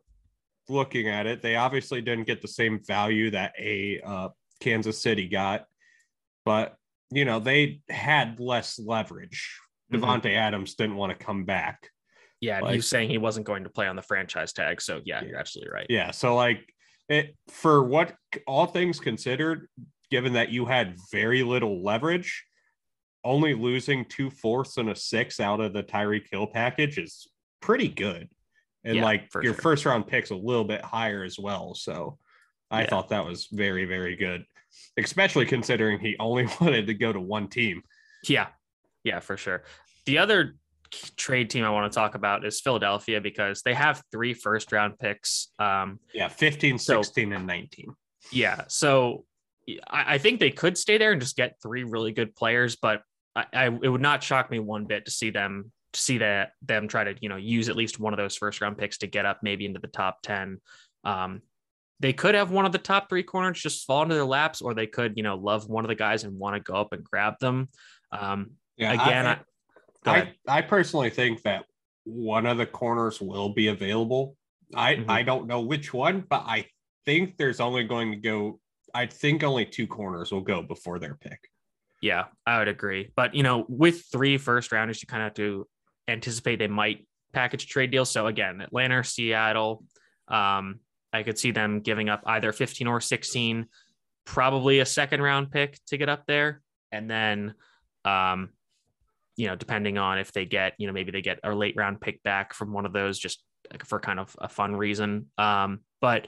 looking 0.72 1.08
at 1.08 1.26
it, 1.26 1.42
they 1.42 1.56
obviously 1.56 2.00
didn't 2.00 2.26
get 2.26 2.42
the 2.42 2.48
same 2.48 2.80
value 2.84 3.30
that 3.30 3.52
a 3.58 4.00
uh, 4.04 4.28
Kansas 4.60 5.00
City 5.00 5.28
got, 5.28 5.66
but 6.44 6.76
you 7.10 7.24
know, 7.24 7.38
they 7.38 7.80
had 7.90 8.40
less 8.40 8.78
leverage. 8.78 9.58
Mhm. 9.92 10.00
Davante 10.00 10.34
Adams 10.34 10.74
didn't 10.74 10.96
want 10.96 11.16
to 11.16 11.24
come 11.24 11.44
back. 11.44 11.90
Yeah, 12.40 12.60
Like- 12.60 12.76
was 12.76 12.88
saying 12.88 13.10
he 13.10 13.18
wasn't 13.18 13.46
going 13.46 13.64
to 13.64 13.70
play 13.70 13.86
on 13.86 13.96
the 13.96 14.02
franchise 14.02 14.52
tag. 14.52 14.80
So 14.80 15.00
yeah, 15.04 15.22
you're 15.22 15.38
absolutely 15.38 15.72
right. 15.72 15.86
Yeah. 15.88 16.10
So 16.10 16.34
like 16.34 16.74
it 17.08 17.36
for 17.48 17.84
what 17.84 18.16
all 18.46 18.66
things 18.66 18.98
considered, 18.98 19.68
given 20.10 20.32
that 20.32 20.48
you 20.48 20.64
had 20.64 20.96
very 21.12 21.42
little 21.42 21.84
leverage, 21.84 22.44
only 23.24 23.54
losing 23.54 24.04
two 24.06 24.30
fourths 24.30 24.76
and 24.78 24.90
a 24.90 24.96
six 24.96 25.38
out 25.38 25.60
of 25.60 25.72
the 25.72 25.82
Tyreek 25.82 26.28
Hill 26.30 26.46
package 26.46 26.98
is 26.98 27.28
pretty 27.60 27.88
good. 27.88 28.28
And 28.84 28.96
Yeah, 28.96 29.04
like 29.04 29.28
your 29.34 29.54
sure. 29.54 29.54
first 29.54 29.84
round 29.84 30.06
pick's 30.06 30.30
a 30.30 30.34
little 30.36 30.64
bit 30.64 30.82
higher 30.84 31.22
as 31.22 31.38
well. 31.38 31.74
So 31.74 32.18
I 32.70 32.82
Yeah. 32.82 32.88
thought 32.90 33.08
that 33.10 33.24
was 33.24 33.46
very, 33.46 33.84
very 33.84 34.16
good. 34.16 34.44
Especially 34.96 35.46
considering 35.46 35.98
he 36.00 36.16
only 36.18 36.46
wanted 36.60 36.86
to 36.86 36.94
go 36.94 37.12
to 37.12 37.20
one 37.20 37.48
team. 37.48 37.82
Yeah, 38.24 38.48
yeah, 39.04 39.20
for 39.20 39.36
sure. 39.36 39.64
The 40.06 40.18
other 40.18 40.56
trade 41.16 41.48
team 41.48 41.64
I 41.64 41.70
want 41.70 41.90
to 41.90 41.94
talk 41.94 42.14
about 42.14 42.44
is 42.44 42.60
Philadelphia 42.60 43.20
because 43.20 43.62
they 43.62 43.74
have 43.74 44.02
three 44.10 44.34
first 44.34 44.72
round 44.72 44.98
picks. 44.98 45.48
Um, 45.58 46.00
Yeah, 46.12 46.28
15, 46.28 46.78
So- 46.78 47.02
16, 47.02 47.32
and 47.32 47.46
19. 47.46 47.94
yeah, 48.30 48.64
so 48.68 49.24
I, 49.88 50.14
I 50.14 50.18
think 50.18 50.40
they 50.40 50.50
could 50.50 50.76
stay 50.76 50.98
there 50.98 51.12
and 51.12 51.20
just 51.20 51.36
get 51.36 51.56
three 51.62 51.84
really 51.84 52.12
good 52.12 52.34
players, 52.34 52.76
but 52.76 53.02
I, 53.36 53.46
I 53.52 53.66
it 53.66 53.88
would 53.88 54.00
not 54.02 54.22
shock 54.22 54.50
me 54.50 54.58
one 54.58 54.84
bit 54.86 55.04
to 55.06 55.10
see 55.10 55.30
them 55.30 55.72
to 55.92 56.00
see 56.00 56.18
that 56.18 56.52
them 56.62 56.88
try 56.88 57.04
to 57.04 57.14
you 57.20 57.28
know 57.28 57.36
use 57.36 57.68
at 57.68 57.76
least 57.76 58.00
one 58.00 58.12
of 58.12 58.16
those 58.16 58.36
first 58.36 58.60
round 58.60 58.78
picks 58.78 58.98
to 58.98 59.06
get 59.06 59.26
up 59.26 59.40
maybe 59.42 59.66
into 59.66 59.80
the 59.80 59.88
top 59.88 60.22
ten. 60.22 60.58
Um, 61.04 61.42
they 62.00 62.12
could 62.12 62.34
have 62.34 62.50
one 62.50 62.66
of 62.66 62.72
the 62.72 62.78
top 62.78 63.08
three 63.08 63.22
corners 63.22 63.60
just 63.60 63.86
fall 63.86 64.02
into 64.02 64.14
their 64.14 64.24
laps, 64.24 64.60
or 64.60 64.74
they 64.74 64.86
could 64.86 65.16
you 65.16 65.22
know 65.22 65.36
love 65.36 65.68
one 65.68 65.84
of 65.84 65.88
the 65.88 65.94
guys 65.94 66.24
and 66.24 66.38
want 66.38 66.56
to 66.56 66.60
go 66.60 66.74
up 66.74 66.92
and 66.92 67.04
grab 67.04 67.34
them. 67.40 67.68
Um, 68.10 68.52
Yeah, 68.76 68.92
again, 68.92 69.26
I, 69.26 70.10
ahead. 70.10 70.34
I, 70.48 70.58
I 70.58 70.62
personally 70.62 71.10
think 71.10 71.42
that 71.42 71.64
one 72.04 72.46
of 72.46 72.58
the 72.58 72.66
corners 72.66 73.20
will 73.20 73.50
be 73.50 73.68
available. 73.68 74.36
I 74.74 74.96
Mhm. 74.96 75.08
I 75.08 75.22
don't 75.22 75.46
know 75.46 75.60
which 75.60 75.92
one, 75.92 76.24
but 76.28 76.44
I 76.46 76.66
think 77.04 77.36
there's 77.36 77.60
only 77.60 77.84
going 77.84 78.10
to 78.12 78.16
go. 78.16 78.60
I 78.94 79.06
think 79.06 79.42
only 79.42 79.64
two 79.64 79.86
corners 79.86 80.32
will 80.32 80.40
go 80.40 80.62
before 80.62 80.98
their 80.98 81.14
pick. 81.14 81.38
Yeah, 82.00 82.24
I 82.46 82.58
would 82.58 82.68
agree. 82.68 83.12
But 83.14 83.34
you 83.34 83.44
know, 83.44 83.64
with 83.68 84.06
three 84.10 84.38
first 84.38 84.72
rounders, 84.72 85.00
you 85.02 85.06
kind 85.06 85.22
of 85.22 85.26
have 85.26 85.34
to 85.34 85.68
anticipate 86.12 86.56
they 86.56 86.68
might 86.68 87.06
package 87.32 87.64
a 87.64 87.66
trade 87.66 87.90
deal. 87.90 88.04
So 88.04 88.26
again, 88.26 88.60
Atlanta 88.60 88.98
or 88.98 89.02
Seattle, 89.02 89.84
um, 90.28 90.80
I 91.12 91.22
could 91.22 91.38
see 91.38 91.50
them 91.50 91.80
giving 91.80 92.08
up 92.08 92.22
either 92.26 92.52
15 92.52 92.86
or 92.86 93.00
16, 93.00 93.66
probably 94.24 94.80
a 94.80 94.86
second 94.86 95.20
round 95.20 95.50
pick 95.50 95.78
to 95.88 95.96
get 95.96 96.08
up 96.08 96.24
there. 96.26 96.62
And 96.90 97.10
then 97.10 97.54
um, 98.04 98.50
you 99.36 99.46
know, 99.46 99.56
depending 99.56 99.98
on 99.98 100.18
if 100.18 100.32
they 100.32 100.44
get, 100.44 100.74
you 100.78 100.86
know, 100.86 100.92
maybe 100.92 101.10
they 101.10 101.22
get 101.22 101.40
a 101.42 101.54
late 101.54 101.74
round 101.76 102.00
pick 102.00 102.22
back 102.22 102.54
from 102.54 102.72
one 102.72 102.86
of 102.86 102.92
those 102.92 103.18
just 103.18 103.42
for 103.86 103.98
kind 103.98 104.20
of 104.20 104.34
a 104.38 104.48
fun 104.48 104.76
reason. 104.76 105.26
Um, 105.38 105.80
but 106.00 106.26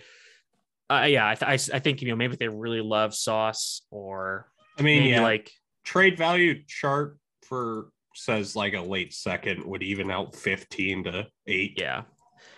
uh, 0.88 1.06
yeah, 1.08 1.28
I, 1.28 1.34
th- 1.34 1.70
I, 1.70 1.76
I 1.76 1.78
think, 1.80 2.02
you 2.02 2.08
know, 2.08 2.16
maybe 2.16 2.36
they 2.36 2.48
really 2.48 2.80
love 2.80 3.14
sauce 3.14 3.82
or 3.90 4.48
I 4.78 4.82
mean, 4.82 5.04
yeah, 5.04 5.22
like, 5.22 5.50
trade 5.84 6.16
value 6.16 6.62
chart 6.66 7.18
for 7.46 7.88
says 8.14 8.56
like 8.56 8.74
a 8.74 8.80
late 8.80 9.12
second 9.12 9.64
would 9.64 9.82
even 9.82 10.10
out 10.10 10.34
15 10.34 11.04
to 11.04 11.26
8. 11.46 11.74
Yeah. 11.76 12.02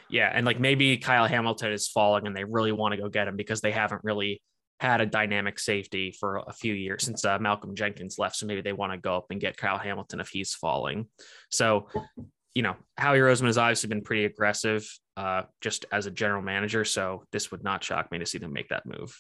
Yeah. 0.09 0.31
And 0.33 0.47
like 0.47 0.61
maybe 0.61 0.97
Kyle 0.99 1.27
Hamilton 1.27 1.73
is 1.73 1.89
falling 1.89 2.27
and 2.27 2.37
they 2.37 2.45
really 2.45 2.73
want 2.73 2.93
to 2.95 3.01
go 3.01 3.09
get 3.09 3.29
him 3.29 3.37
because 3.37 3.61
they 3.61 3.73
haven't 3.73 4.03
really 4.05 4.41
had 4.79 5.01
a 5.01 5.07
dynamic 5.07 5.59
safety 5.59 6.13
for 6.13 6.43
a 6.47 6.53
few 6.53 6.75
years 6.75 7.05
since 7.05 7.25
uh, 7.25 7.39
Malcolm 7.39 7.75
Jenkins 7.75 8.19
left. 8.19 8.37
So 8.37 8.47
maybe 8.47 8.61
they 8.61 8.73
want 8.73 8.93
to 8.93 8.99
go 8.99 9.17
up 9.17 9.27
and 9.31 9.41
get 9.41 9.57
Kyle 9.57 9.79
Hamilton 9.79 10.21
if 10.21 10.29
he's 10.29 10.55
falling. 10.55 11.07
So, 11.51 11.89
you 12.55 12.63
know, 12.63 12.77
Howie 12.99 13.19
Roseman 13.19 13.47
has 13.47 13.59
obviously 13.59 13.89
been 13.89 14.03
pretty 14.03 14.27
aggressive 14.27 14.87
uh, 15.17 15.43
just 15.61 15.87
as 15.93 16.07
a 16.07 16.11
general 16.11 16.43
manager. 16.43 16.85
So 16.85 17.25
this 17.33 17.51
would 17.51 17.65
not 17.65 17.83
shock 17.83 18.13
me 18.13 18.19
to 18.19 18.27
see 18.27 18.39
them 18.39 18.53
make 18.53 18.69
that 18.69 18.85
move. 18.87 19.19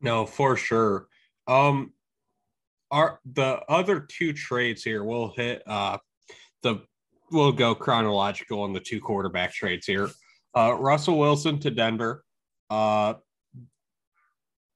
No, 0.00 0.26
for 0.26 0.56
sure. 0.56 1.06
Um 1.46 1.92
our 2.90 3.20
the 3.34 3.60
other 3.68 4.00
two 4.00 4.32
trades 4.32 4.82
here 4.82 5.04
we'll 5.04 5.32
hit 5.36 5.62
uh 5.66 5.98
the 6.62 6.80
we'll 7.32 7.52
go 7.52 7.74
chronological 7.74 8.62
on 8.62 8.72
the 8.72 8.80
two 8.80 9.00
quarterback 9.00 9.52
trades 9.52 9.86
here. 9.86 10.08
Uh 10.56 10.74
Russell 10.78 11.18
Wilson 11.18 11.58
to 11.60 11.70
Denver. 11.70 12.24
Uh 12.70 13.14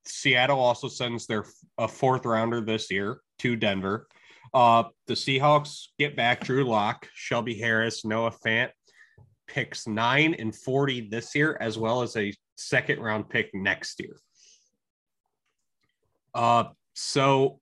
Seattle 0.05 0.59
also 0.59 0.87
sends 0.87 1.27
their 1.27 1.45
a 1.77 1.87
fourth 1.87 2.25
rounder 2.25 2.61
this 2.61 2.91
year 2.91 3.21
to 3.39 3.55
Denver. 3.55 4.07
Uh 4.53 4.83
the 5.07 5.13
Seahawks 5.13 5.87
get 5.97 6.15
back 6.15 6.43
Drew 6.43 6.65
Lock, 6.65 7.07
Shelby 7.13 7.55
Harris, 7.55 8.03
Noah 8.03 8.33
Fant 8.45 8.71
picks 9.47 9.87
9 9.87 10.33
and 10.35 10.55
40 10.55 11.09
this 11.09 11.35
year 11.35 11.57
as 11.59 11.77
well 11.77 12.01
as 12.01 12.15
a 12.15 12.33
second 12.55 12.99
round 12.99 13.29
pick 13.29 13.53
next 13.53 13.99
year. 13.99 14.17
Uh, 16.33 16.65
so, 16.93 17.59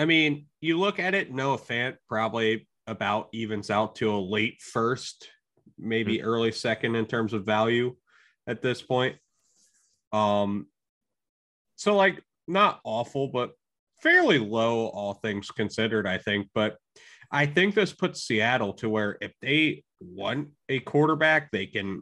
I 0.00 0.06
mean, 0.06 0.46
you 0.62 0.78
look 0.78 0.98
at 0.98 1.14
it, 1.14 1.30
Noah 1.30 1.58
Fant 1.58 1.98
probably 2.08 2.66
about 2.86 3.28
evens 3.34 3.68
out 3.68 3.96
to 3.96 4.10
a 4.10 4.16
late 4.16 4.62
first, 4.62 5.28
maybe 5.78 6.22
early 6.22 6.52
second 6.52 6.96
in 6.96 7.04
terms 7.04 7.34
of 7.34 7.44
value 7.44 7.94
at 8.46 8.62
this 8.62 8.80
point. 8.80 9.16
Um, 10.10 10.68
so 11.76 11.96
like 11.96 12.18
not 12.48 12.80
awful, 12.82 13.28
but 13.28 13.50
fairly 14.02 14.38
low, 14.38 14.86
all 14.86 15.12
things 15.12 15.50
considered, 15.50 16.06
I 16.06 16.16
think. 16.16 16.48
But 16.54 16.78
I 17.30 17.44
think 17.44 17.74
this 17.74 17.92
puts 17.92 18.22
Seattle 18.22 18.72
to 18.76 18.88
where 18.88 19.18
if 19.20 19.34
they 19.42 19.84
want 20.00 20.48
a 20.70 20.80
quarterback, 20.80 21.50
they 21.50 21.66
can 21.66 22.00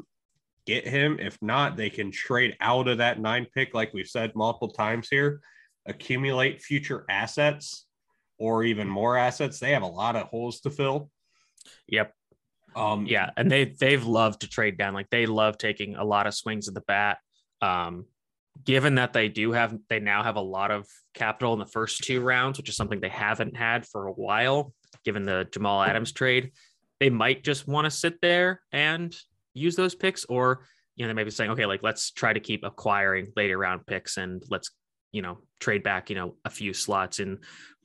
get 0.67 0.87
him. 0.87 1.19
If 1.19 1.37
not, 1.43 1.77
they 1.77 1.91
can 1.91 2.13
trade 2.13 2.57
out 2.61 2.87
of 2.87 2.99
that 2.99 3.19
nine 3.19 3.49
pick, 3.53 3.75
like 3.75 3.93
we've 3.93 4.07
said 4.07 4.37
multiple 4.37 4.71
times 4.71 5.09
here, 5.11 5.41
accumulate 5.85 6.63
future 6.63 7.05
assets 7.11 7.87
or 8.39 8.65
even 8.65 8.89
more 8.89 9.17
assets. 9.17 9.59
They 9.59 9.73
have 9.73 9.83
a 9.83 9.87
lot 9.87 10.17
of 10.17 10.29
holes 10.29 10.61
to 10.61 10.71
fill. 10.71 11.11
Yep. 11.89 12.13
Um, 12.77 13.07
Yeah, 13.07 13.31
and 13.37 13.51
they 13.51 13.65
they've 13.65 14.05
loved 14.05 14.43
to 14.43 14.49
trade 14.49 14.79
down. 14.79 14.95
Like 14.95 15.11
they 15.11 15.27
love 15.27 15.59
taking 15.59 15.97
a 15.97 16.05
lot 16.05 16.27
of 16.27 16.35
swings 16.35 16.69
at 16.69 16.75
the 16.75 16.83
bat. 16.83 17.19
Um, 17.61 18.07
given 18.65 18.97
that 18.97 19.13
they 19.13 19.29
do 19.29 19.53
have 19.53 19.77
they 19.89 20.01
now 20.01 20.23
have 20.23 20.37
a 20.37 20.41
lot 20.41 20.71
of 20.71 20.87
capital 21.15 21.53
in 21.53 21.59
the 21.59 21.67
first 21.67 22.05
two 22.05 22.21
rounds, 22.21 22.59
which 22.59 22.69
is 22.69 22.77
something 22.77 23.01
they 23.01 23.09
haven't 23.09 23.57
had 23.57 23.87
for 23.87 24.07
a 24.07 24.13
while, 24.13 24.73
given 25.05 25.25
the 25.25 25.47
Jamal 25.53 25.83
Adams 25.83 26.13
trade, 26.13 26.53
they 27.01 27.11
might 27.11 27.45
just 27.45 27.67
want 27.67 27.85
to 27.85 27.91
sit 27.91 28.21
there 28.21 28.61
and 28.73 29.17
use 29.55 29.77
those 29.77 29.95
picks, 29.95 30.25
or 30.27 30.65
you 30.97 31.05
know, 31.05 31.09
they 31.09 31.15
might 31.15 31.25
be 31.25 31.31
saying, 31.31 31.51
okay, 31.53 31.67
like 31.67 31.83
let's 31.83 32.11
try 32.11 32.33
to 32.33 32.41
keep 32.41 32.65
acquiring 32.65 33.33
later 33.37 33.57
round 33.57 33.87
picks 33.87 34.17
and 34.17 34.43
let's 34.51 34.71
you 35.13 35.23
know 35.23 35.39
trade 35.61 35.83
back, 35.83 36.11
you 36.11 36.17
know, 36.17 36.35
a 36.45 36.51
few 36.51 36.75
slots 36.75 37.19
and 37.19 37.39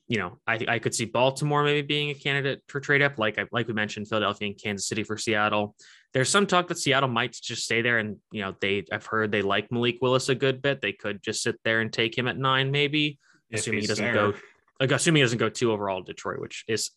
you 0.08 0.18
know, 0.18 0.40
I 0.46 0.60
I 0.68 0.80
could 0.80 0.94
see 0.94 1.06
Baltimore 1.06 1.64
maybe 1.64 1.86
being 1.86 2.10
a 2.10 2.14
candidate 2.14 2.62
for 2.68 2.80
trade 2.80 3.02
up, 3.02 3.18
like 3.18 3.40
I 3.40 3.46
like 3.52 3.68
we 3.68 3.74
mentioned, 3.74 4.08
Philadelphia 4.08 4.50
and 4.50 4.62
Kansas 4.62 4.88
City 4.88 5.04
for 5.04 5.18
Seattle. 5.18 5.76
There's 6.14 6.30
some 6.30 6.46
talk 6.46 6.68
that 6.68 6.78
Seattle 6.78 7.10
might 7.10 7.32
just 7.34 7.64
stay 7.64 7.82
there, 7.82 7.98
and 8.00 8.18
you 8.32 8.42
know, 8.42 8.56
they 8.60 8.86
I've 8.92 9.06
heard 9.06 9.32
they 9.32 9.42
like 9.42 9.72
Malik 9.72 10.00
Willis 10.02 10.30
a 10.30 10.36
good 10.36 10.62
bit. 10.62 10.82
They 10.82 10.92
could 10.94 11.24
just 11.24 11.42
sit 11.42 11.56
there 11.64 11.82
and 11.82 11.92
take 11.92 12.18
him 12.18 12.28
at 12.28 12.38
nine, 12.38 12.70
maybe, 12.72 13.18
if 13.50 13.62
assuming 13.62 13.82
he 13.82 13.88
doesn't 13.88 14.06
there. 14.06 14.14
go, 14.14 14.34
like, 14.80 14.92
assuming 14.92 15.22
he 15.22 15.24
doesn't 15.24 15.40
go 15.40 15.50
two 15.50 15.72
overall 15.72 16.04
to 16.04 16.14
Detroit, 16.14 16.40
which 16.40 16.66
is 16.68 16.92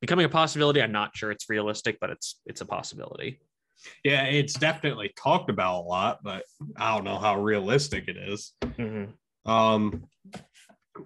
becoming 0.00 0.26
a 0.26 0.28
possibility. 0.28 0.82
I'm 0.82 0.92
not 0.92 1.16
sure 1.16 1.30
it's 1.30 1.48
realistic, 1.48 1.98
but 2.00 2.10
it's 2.10 2.40
it's 2.44 2.60
a 2.60 2.66
possibility. 2.66 3.40
Yeah, 4.02 4.24
it's 4.24 4.54
definitely 4.54 5.12
talked 5.16 5.50
about 5.50 5.80
a 5.80 5.84
lot, 5.86 6.18
but 6.24 6.42
I 6.76 6.94
don't 6.94 7.04
know 7.04 7.18
how 7.18 7.40
realistic 7.40 8.08
it 8.08 8.16
is. 8.16 8.52
Mhm. 8.62 9.12
Um, 9.46 10.04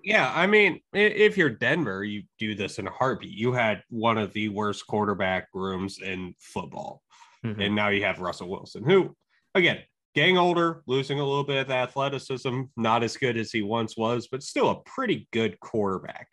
yeah, 0.02 0.32
I 0.34 0.46
mean, 0.46 0.80
if 0.92 1.36
you're 1.36 1.50
Denver, 1.50 2.04
you 2.04 2.22
do 2.38 2.54
this 2.54 2.78
in 2.78 2.86
a 2.86 2.90
heartbeat. 2.90 3.32
You 3.32 3.52
had 3.52 3.82
one 3.88 4.18
of 4.18 4.32
the 4.32 4.48
worst 4.48 4.86
quarterback 4.86 5.48
rooms 5.54 5.98
in 6.00 6.34
football, 6.38 7.02
Mhm. 7.44 7.66
and 7.66 7.74
now 7.74 7.88
you 7.88 8.04
have 8.04 8.20
Russell 8.20 8.48
Wilson, 8.48 8.84
who, 8.84 9.16
again, 9.54 9.82
getting 10.14 10.36
older, 10.38 10.82
losing 10.86 11.18
a 11.20 11.24
little 11.24 11.44
bit 11.44 11.58
of 11.58 11.70
athleticism, 11.70 12.62
not 12.76 13.02
as 13.02 13.16
good 13.16 13.36
as 13.36 13.50
he 13.50 13.62
once 13.62 13.96
was, 13.96 14.28
but 14.28 14.42
still 14.42 14.70
a 14.70 14.82
pretty 14.82 15.26
good 15.32 15.58
quarterback. 15.60 16.28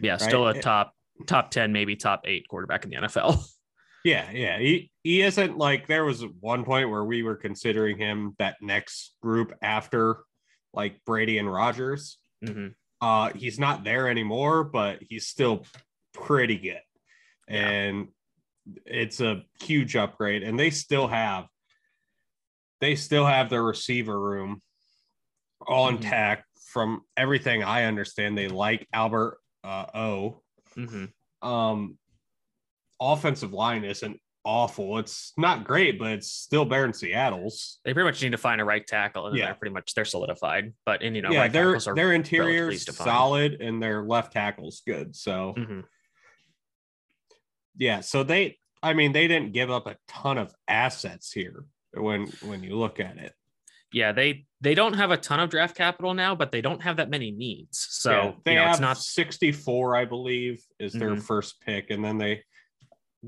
Yeah, 0.00 0.16
still 0.16 0.48
a 0.48 0.60
top 0.60 0.94
top 1.26 1.50
ten, 1.50 1.72
maybe 1.72 1.96
top 1.96 2.22
eight 2.24 2.46
quarterback 2.48 2.84
in 2.84 2.90
the 2.90 2.96
NFL. 2.96 3.44
Yeah, 4.02 4.30
yeah. 4.30 4.58
He 4.58 4.90
he 5.04 5.20
isn't 5.20 5.58
like 5.58 5.86
there 5.86 6.06
was 6.06 6.24
one 6.40 6.64
point 6.64 6.88
where 6.88 7.04
we 7.04 7.22
were 7.22 7.36
considering 7.36 7.98
him 7.98 8.34
that 8.38 8.56
next 8.62 9.14
group 9.20 9.52
after 9.60 10.20
like 10.72 11.04
Brady 11.04 11.36
and 11.36 11.52
Rodgers. 11.52 12.16
Mhm. 12.42 12.72
Uh 13.00 13.32
he's 13.34 13.58
not 13.58 13.84
there 13.84 14.08
anymore, 14.08 14.64
but 14.64 14.98
he's 15.08 15.26
still 15.26 15.64
pretty 16.12 16.56
good. 16.56 16.80
Yeah. 17.48 17.68
And 17.68 18.08
it's 18.86 19.20
a 19.20 19.42
huge 19.62 19.96
upgrade. 19.96 20.42
And 20.42 20.58
they 20.58 20.70
still 20.70 21.08
have 21.08 21.46
they 22.80 22.94
still 22.96 23.26
have 23.26 23.50
their 23.50 23.62
receiver 23.62 24.18
room 24.18 24.62
all 25.66 25.88
Mhm. 25.90 25.96
intact 25.96 26.46
from 26.72 27.02
everything 27.16 27.62
I 27.62 27.84
understand. 27.84 28.38
They 28.38 28.48
like 28.48 28.86
Albert 28.92 29.38
uh, 29.64 29.86
O. 29.94 30.42
Mm-hmm. 30.76 31.46
Um, 31.46 31.98
offensive 33.00 33.52
line 33.52 33.84
isn't 33.84 34.18
awful. 34.44 34.98
It's 34.98 35.32
not 35.36 35.64
great, 35.64 35.98
but 35.98 36.12
it's 36.12 36.30
still 36.30 36.64
better 36.64 36.82
than 36.82 36.92
Seattle's. 36.94 37.78
They 37.84 37.92
pretty 37.92 38.08
much 38.08 38.22
need 38.22 38.32
to 38.32 38.38
find 38.38 38.60
a 38.60 38.64
right 38.64 38.86
tackle, 38.86 39.26
and 39.26 39.36
Yeah. 39.36 39.46
they're 39.46 39.54
pretty 39.54 39.74
much 39.74 39.94
they're 39.94 40.04
solidified. 40.04 40.72
But 40.86 41.02
and 41.02 41.14
you 41.14 41.22
know, 41.22 41.30
yeah, 41.30 41.40
right 41.42 41.52
their 41.52 41.78
their 41.94 42.12
interior's 42.12 42.84
solid 42.96 43.60
and 43.60 43.82
their 43.82 44.02
left 44.04 44.32
tackle's 44.32 44.82
good. 44.86 45.14
So 45.14 45.54
Mhm. 45.58 45.84
yeah, 47.76 48.00
so 48.00 48.22
they 48.22 48.58
I 48.82 48.94
mean 48.94 49.12
they 49.12 49.28
didn't 49.28 49.52
give 49.52 49.70
up 49.70 49.86
a 49.86 49.96
ton 50.08 50.38
of 50.38 50.54
assets 50.68 51.32
here 51.32 51.64
when 51.92 52.26
when 52.42 52.62
you 52.62 52.76
look 52.76 53.00
at 53.00 53.18
it. 53.18 53.32
Yeah, 53.92 54.12
they 54.12 54.46
they 54.60 54.74
don't 54.74 54.94
have 54.94 55.10
a 55.10 55.16
ton 55.16 55.40
of 55.40 55.50
draft 55.50 55.76
capital 55.76 56.14
now, 56.14 56.34
but 56.34 56.52
they 56.52 56.60
don't 56.60 56.82
have 56.82 56.96
that 56.98 57.10
many 57.10 57.30
needs. 57.30 57.78
So 57.90 58.10
Yeah, 58.10 58.32
they 58.44 58.52
you 58.52 58.58
know, 58.58 58.64
have 58.64 58.72
it's 58.74 58.80
not. 58.80 58.98
64, 58.98 59.96
I 59.96 60.04
believe, 60.04 60.62
is 60.78 60.92
their 60.92 61.10
Mhm. 61.16 61.22
first 61.22 61.60
pick, 61.60 61.90
and 61.90 62.04
then 62.04 62.16
they 62.18 62.44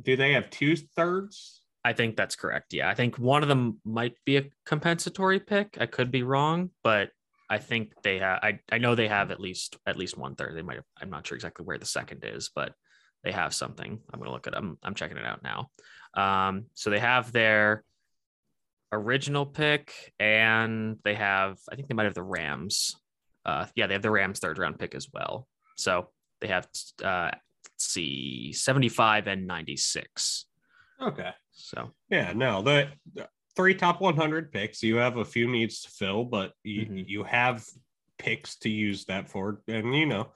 do 0.01 0.17
they 0.17 0.33
have 0.33 0.51
two 0.51 0.77
thirds? 0.77 1.63
I 1.85 1.93
think 1.93 2.17
that's 2.17 2.37
correct. 2.37 2.73
Yeah, 2.73 2.89
I 2.89 2.95
think 2.95 3.19
one 3.19 3.43
of 3.43 3.49
them 3.49 3.81
might 3.85 4.15
be 4.25 4.37
a 4.37 4.45
compensatory 4.65 5.41
pick. 5.41 5.77
I 5.81 5.87
could 5.87 6.11
be 6.13 6.23
wrong, 6.23 6.71
but 6.85 7.11
I 7.51 7.59
think 7.59 7.93
they 8.03 8.19
have. 8.19 8.39
I 8.43 8.61
I 8.71 8.79
know 8.79 8.95
they 8.95 9.09
have 9.09 9.31
at 9.31 9.41
least 9.41 9.77
at 9.87 9.97
least 9.97 10.17
one 10.17 10.37
third. 10.37 10.57
They 10.57 10.63
might 10.63 10.77
have. 10.77 10.85
I'm 11.01 11.11
not 11.11 11.27
sure 11.27 11.37
exactly 11.37 11.67
where 11.67 11.79
the 11.79 11.87
second 11.87 12.25
is, 12.25 12.51
but 12.55 12.73
they 13.25 13.33
have 13.33 13.53
something. 13.53 13.99
I'm 14.13 14.21
gonna 14.21 14.33
look 14.33 14.47
at. 14.47 14.57
I'm 14.57 14.79
I'm 14.83 14.95
checking 14.95 15.17
it 15.17 15.27
out 15.27 15.43
now. 15.43 15.71
Um, 16.15 16.67
so 16.75 16.91
they 16.91 17.01
have 17.01 17.33
their 17.33 17.85
original 18.93 19.45
pick, 19.45 19.93
and 20.21 20.99
they 21.05 21.15
have. 21.15 21.59
I 21.71 21.75
think 21.75 21.89
they 21.89 21.95
might 21.95 22.05
have 22.05 22.15
the 22.15 22.23
Rams. 22.23 22.97
Uh, 23.45 23.67
yeah, 23.75 23.87
they 23.89 23.95
have 23.95 24.03
the 24.03 24.11
Rams 24.11 24.39
third 24.39 24.59
round 24.59 24.79
pick 24.79 24.95
as 24.95 25.09
well. 25.13 25.49
So 25.77 26.11
they 26.41 26.49
have. 26.49 26.69
Uh, 27.03 27.33
let's 27.83 27.93
see, 27.95 28.53
75 28.53 29.27
and 29.27 29.47
96. 29.47 30.47
Okay. 31.01 31.31
So 31.53 31.91
Yeah, 32.11 32.33
no, 32.33 32.63
the, 32.63 32.91
the 33.15 33.29
three 33.57 33.75
top 33.75 34.01
100 34.01 34.53
picks. 34.53 34.83
You 34.85 34.97
have 34.97 35.17
a 35.17 35.25
few 35.25 35.49
needs 35.51 35.81
to 35.83 35.91
fill, 35.91 36.25
but 36.25 36.53
you, 36.63 36.87
Mhm. 36.87 37.09
you 37.09 37.25
have 37.25 37.65
picks 38.19 38.57
to 38.59 38.69
use 38.71 39.05
that 39.07 39.29
for. 39.29 39.63
And, 39.67 39.95
you 39.97 40.07
know, 40.07 40.33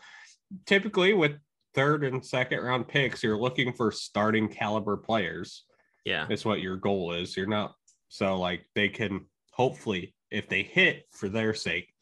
typically 0.66 1.14
with 1.14 1.38
third 1.74 2.02
and 2.04 2.24
second 2.24 2.60
round 2.60 2.88
picks, 2.88 3.22
you're 3.22 3.38
looking 3.38 3.72
for 3.72 3.92
starting 3.92 4.48
caliber 4.48 4.96
players. 4.96 5.64
yeah. 6.04 6.26
It's 6.30 6.44
what 6.44 6.60
your 6.60 6.76
goal 6.76 7.12
is. 7.14 7.36
You're 7.36 7.46
not 7.48 7.74
so 8.08 8.38
like 8.38 8.64
they 8.74 8.88
can 8.88 9.26
hopefully, 9.52 10.14
if 10.30 10.48
they 10.48 10.62
hit 10.62 11.04
for 11.12 11.28
their 11.28 11.52
sake, 11.54 11.92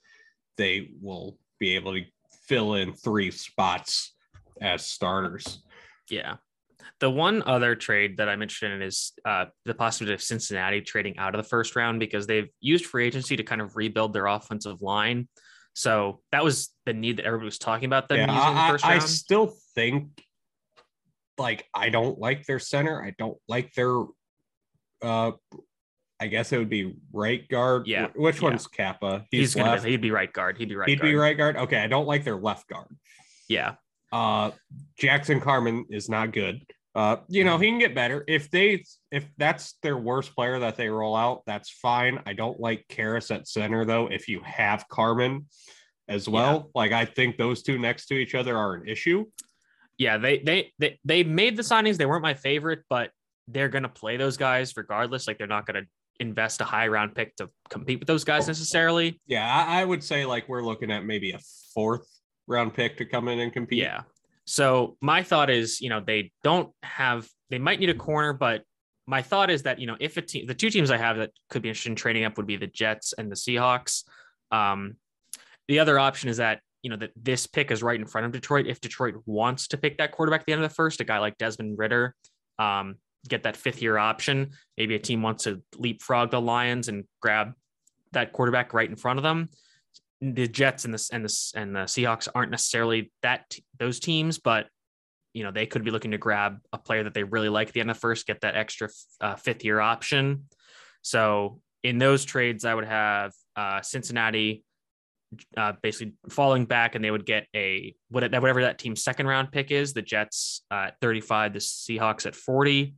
they 0.56 0.90
will 1.02 1.38
be 1.58 1.74
able 1.76 1.94
to 1.94 2.04
fill 2.46 2.74
in 2.74 2.92
three 2.94 3.30
spots 3.30 4.12
as 4.60 4.86
starters. 4.86 5.62
Yeah. 6.10 6.36
The 7.00 7.10
one 7.10 7.42
other 7.46 7.74
trade 7.74 8.18
that 8.18 8.28
I'm 8.28 8.42
interested 8.42 8.72
in 8.72 8.82
is 8.82 9.12
uh, 9.24 9.46
the 9.64 9.74
possibility 9.74 10.14
of 10.14 10.22
Cincinnati 10.22 10.80
trading 10.80 11.18
out 11.18 11.34
of 11.34 11.42
the 11.42 11.48
first 11.48 11.76
round 11.76 11.98
because 12.00 12.26
they've 12.26 12.48
used 12.60 12.86
free 12.86 13.06
agency 13.06 13.36
to 13.36 13.42
kind 13.42 13.60
of 13.60 13.76
rebuild 13.76 14.12
their 14.12 14.26
offensive 14.26 14.80
line. 14.82 15.28
So 15.74 16.20
that 16.30 16.44
was 16.44 16.70
the 16.86 16.92
need 16.92 17.16
that 17.16 17.26
everybody 17.26 17.46
was 17.46 17.58
talking 17.58 17.86
about 17.86 18.08
them 18.08 18.18
Yeah, 18.18 18.34
using 18.34 18.54
the 18.54 18.60
I, 18.60 18.70
first 18.70 18.84
I 18.86 18.98
still 19.00 19.54
think 19.74 20.08
like 21.36 21.66
I 21.74 21.88
don't 21.88 22.18
like 22.18 22.46
their 22.46 22.60
center. 22.60 23.02
I 23.02 23.12
don't 23.18 23.38
like 23.48 23.72
their 23.74 24.02
uh 25.02 25.32
I 26.20 26.28
guess 26.28 26.52
it 26.52 26.58
would 26.58 26.70
be 26.70 26.94
right 27.12 27.46
guard. 27.48 27.86
Yeah, 27.88 28.08
Which 28.14 28.36
yeah. 28.40 28.48
one's 28.50 28.66
Cappa? 28.68 29.26
He's, 29.30 29.40
He's, 29.40 29.54
gonna 29.56 29.82
be, 29.82 29.90
he'd 29.90 30.00
be 30.00 30.12
right 30.12 30.32
guard. 30.32 30.56
He'd 30.58 30.68
be 30.68 30.76
right 30.76 30.88
He'd 30.88 31.00
guard. 31.00 31.10
be 31.10 31.16
right 31.16 31.36
guard. 31.36 31.56
Okay, 31.56 31.78
I 31.78 31.88
don't 31.88 32.06
like 32.06 32.24
their 32.24 32.36
left 32.36 32.68
guard. 32.68 32.96
Yeah. 33.48 33.74
Uh 34.14 34.52
Jackson 34.96 35.40
Carman 35.40 35.86
is 35.90 36.08
not 36.08 36.32
good. 36.32 36.62
Uh, 36.94 37.16
you 37.28 37.42
know, 37.42 37.58
he 37.58 37.66
can 37.66 37.78
get 37.80 37.94
better. 37.94 38.24
If 38.28 38.50
they 38.50 38.84
if 39.10 39.26
that's 39.36 39.74
their 39.82 39.96
worst 39.96 40.34
player 40.34 40.60
that 40.60 40.76
they 40.76 40.88
roll 40.88 41.16
out, 41.16 41.42
that's 41.46 41.68
fine. 41.68 42.20
I 42.24 42.34
don't 42.34 42.60
like 42.60 42.86
Karras 42.88 43.34
at 43.34 43.48
center 43.48 43.84
though. 43.84 44.06
If 44.06 44.28
you 44.28 44.40
have 44.44 44.88
Carmen 44.88 45.46
as 46.08 46.28
well, 46.28 46.70
like 46.74 46.92
I 46.92 47.04
think 47.04 47.36
those 47.36 47.62
two 47.62 47.78
next 47.78 48.06
to 48.06 48.14
each 48.14 48.34
other 48.36 48.56
are 48.56 48.74
an 48.74 48.88
issue. 48.88 49.24
Yeah. 49.98 50.18
They, 50.18 50.38
they, 50.38 50.72
they, 50.78 51.00
they 51.04 51.24
made 51.24 51.56
the 51.56 51.62
signings. 51.62 51.96
They 51.96 52.06
weren't 52.06 52.22
my 52.22 52.34
favorite, 52.34 52.82
but 52.88 53.10
they're 53.48 53.68
going 53.68 53.84
to 53.84 53.88
play 53.88 54.16
those 54.16 54.36
guys 54.36 54.76
regardless. 54.76 55.26
Like 55.26 55.38
they're 55.38 55.46
not 55.46 55.66
going 55.66 55.82
to 55.82 55.88
invest 56.20 56.60
a 56.60 56.64
high 56.64 56.88
round 56.88 57.14
pick 57.14 57.34
to 57.36 57.50
compete 57.70 57.98
with 57.98 58.06
those 58.06 58.22
guys 58.24 58.46
necessarily. 58.46 59.20
Yeah, 59.26 59.44
I, 59.44 59.80
I 59.80 59.84
would 59.84 60.04
say 60.04 60.24
like 60.26 60.48
we're 60.48 60.62
looking 60.62 60.92
at 60.92 61.04
maybe 61.04 61.32
a 61.32 61.40
fourth 61.74 62.06
round 62.46 62.74
pick 62.74 62.96
to 62.98 63.04
come 63.04 63.28
in 63.28 63.38
and 63.40 63.52
compete. 63.52 63.78
Yeah. 63.78 64.02
So 64.46 64.96
my 65.00 65.22
thought 65.22 65.50
is, 65.50 65.80
you 65.80 65.88
know, 65.88 66.02
they 66.04 66.32
don't 66.42 66.70
have, 66.82 67.28
they 67.50 67.58
might 67.58 67.80
need 67.80 67.90
a 67.90 67.94
corner, 67.94 68.32
but 68.32 68.62
my 69.06 69.22
thought 69.22 69.50
is 69.50 69.62
that, 69.62 69.78
you 69.78 69.86
know, 69.86 69.96
if 70.00 70.16
a 70.16 70.22
team, 70.22 70.46
the 70.46 70.54
two 70.54 70.70
teams 70.70 70.90
I 70.90 70.96
have 70.96 71.16
that 71.18 71.30
could 71.48 71.62
be 71.62 71.68
interested 71.68 71.90
in 71.90 71.96
trading 71.96 72.24
up 72.24 72.36
would 72.36 72.46
be 72.46 72.56
the 72.56 72.66
Jets 72.66 73.14
and 73.16 73.30
the 73.30 73.36
Seahawks. 73.36 74.04
Um, 74.50 74.96
the 75.68 75.78
other 75.78 75.98
option 75.98 76.28
is 76.28 76.38
that, 76.38 76.60
you 76.82 76.90
know, 76.90 76.96
that 76.96 77.10
this 77.16 77.46
pick 77.46 77.70
is 77.70 77.82
right 77.82 77.98
in 77.98 78.06
front 78.06 78.26
of 78.26 78.32
Detroit. 78.32 78.66
If 78.66 78.80
Detroit 78.80 79.14
wants 79.24 79.68
to 79.68 79.78
pick 79.78 79.98
that 79.98 80.12
quarterback 80.12 80.40
at 80.40 80.46
the 80.46 80.52
end 80.52 80.62
of 80.62 80.68
the 80.68 80.74
first, 80.74 81.00
a 81.00 81.04
guy 81.04 81.18
like 81.18 81.38
Desmond 81.38 81.78
Ridder, 81.78 82.14
um, 82.58 82.96
get 83.26 83.44
that 83.44 83.56
fifth 83.56 83.80
year 83.80 83.96
option. 83.96 84.50
Maybe 84.76 84.94
a 84.94 84.98
team 84.98 85.22
wants 85.22 85.44
to 85.44 85.62
leapfrog 85.76 86.30
the 86.30 86.40
Lions 86.40 86.88
and 86.88 87.04
grab 87.22 87.54
that 88.12 88.32
quarterback 88.32 88.74
right 88.74 88.88
in 88.88 88.96
front 88.96 89.18
of 89.18 89.22
them 89.22 89.48
the 90.20 90.48
Jets 90.48 90.84
and 90.84 90.94
the 90.94 91.08
and 91.12 91.24
the 91.24 91.52
and 91.54 91.76
the 91.76 91.80
Seahawks 91.80 92.28
aren't 92.34 92.50
necessarily 92.50 93.12
that 93.22 93.56
those 93.78 94.00
teams, 94.00 94.38
but 94.38 94.66
you 95.32 95.42
know 95.42 95.50
they 95.50 95.66
could 95.66 95.84
be 95.84 95.90
looking 95.90 96.12
to 96.12 96.18
grab 96.18 96.58
a 96.72 96.78
player 96.78 97.04
that 97.04 97.14
they 97.14 97.24
really 97.24 97.48
like 97.48 97.68
at 97.68 97.74
the 97.74 97.80
end 97.80 97.90
of 97.90 97.98
first, 97.98 98.26
get 98.26 98.40
that 98.42 98.56
extra 98.56 98.88
uh, 99.20 99.36
fifth 99.36 99.64
year 99.64 99.80
option. 99.80 100.44
So 101.02 101.60
in 101.82 101.98
those 101.98 102.24
trades, 102.24 102.64
I 102.64 102.74
would 102.74 102.86
have 102.86 103.32
uh, 103.56 103.82
Cincinnati 103.82 104.64
uh, 105.56 105.72
basically 105.82 106.14
falling 106.30 106.64
back, 106.64 106.94
and 106.94 107.04
they 107.04 107.10
would 107.10 107.26
get 107.26 107.46
a 107.54 107.94
whatever 108.08 108.62
that 108.62 108.78
team's 108.78 109.02
second 109.02 109.26
round 109.26 109.52
pick 109.52 109.70
is. 109.70 109.92
The 109.92 110.02
Jets 110.02 110.62
at 110.70 110.98
35, 111.00 111.52
the 111.52 111.58
Seahawks 111.58 112.26
at 112.26 112.34
40, 112.34 112.94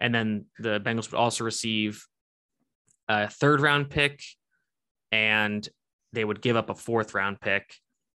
and 0.00 0.14
then 0.14 0.46
the 0.58 0.80
Bengals 0.80 1.10
would 1.10 1.18
also 1.18 1.44
receive 1.44 2.06
a 3.08 3.28
third 3.28 3.60
round 3.60 3.90
pick 3.90 4.22
and 5.12 5.68
they 6.14 6.24
would 6.24 6.40
give 6.40 6.56
up 6.56 6.70
a 6.70 6.74
fourth 6.74 7.14
round 7.14 7.40
pick. 7.40 7.74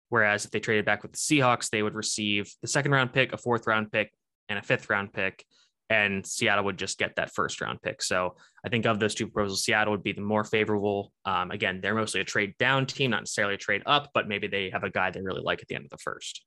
Whereas 0.08 0.44
if 0.44 0.52
they 0.52 0.60
traded 0.60 0.84
back 0.84 1.02
with 1.02 1.12
the 1.12 1.18
Seahawks, 1.18 1.68
they 1.68 1.82
would 1.82 1.94
receive 1.94 2.52
the 2.62 2.68
second 2.68 2.92
round 2.92 3.12
pick, 3.12 3.32
a 3.32 3.36
fourth 3.36 3.66
round 3.66 3.90
pick, 3.90 4.12
and 4.48 4.58
a 4.58 4.62
fifth 4.62 4.88
round 4.88 5.12
pick. 5.12 5.44
And 5.88 6.26
Seattle 6.26 6.64
would 6.64 6.78
just 6.78 6.98
get 6.98 7.16
that 7.16 7.32
first 7.34 7.60
round 7.60 7.80
pick. 7.82 8.02
So 8.02 8.36
I 8.64 8.68
think 8.68 8.86
of 8.86 8.98
those 8.98 9.14
two 9.14 9.28
proposals, 9.28 9.64
Seattle 9.64 9.92
would 9.92 10.02
be 10.02 10.12
the 10.12 10.20
more 10.20 10.44
favorable. 10.44 11.12
Um, 11.24 11.50
again, 11.50 11.80
they're 11.80 11.94
mostly 11.94 12.20
a 12.20 12.24
trade 12.24 12.54
down 12.58 12.86
team, 12.86 13.12
not 13.12 13.22
necessarily 13.22 13.54
a 13.54 13.58
trade 13.58 13.82
up, 13.86 14.10
but 14.12 14.28
maybe 14.28 14.46
they 14.46 14.70
have 14.70 14.84
a 14.84 14.90
guy 14.90 15.10
they 15.10 15.22
really 15.22 15.42
like 15.42 15.62
at 15.62 15.68
the 15.68 15.74
end 15.74 15.84
of 15.84 15.90
the 15.90 15.98
first. 15.98 16.44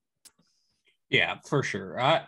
Yeah, 1.09 1.38
for 1.47 1.63
sure. 1.63 1.99
Uh, 1.99 2.23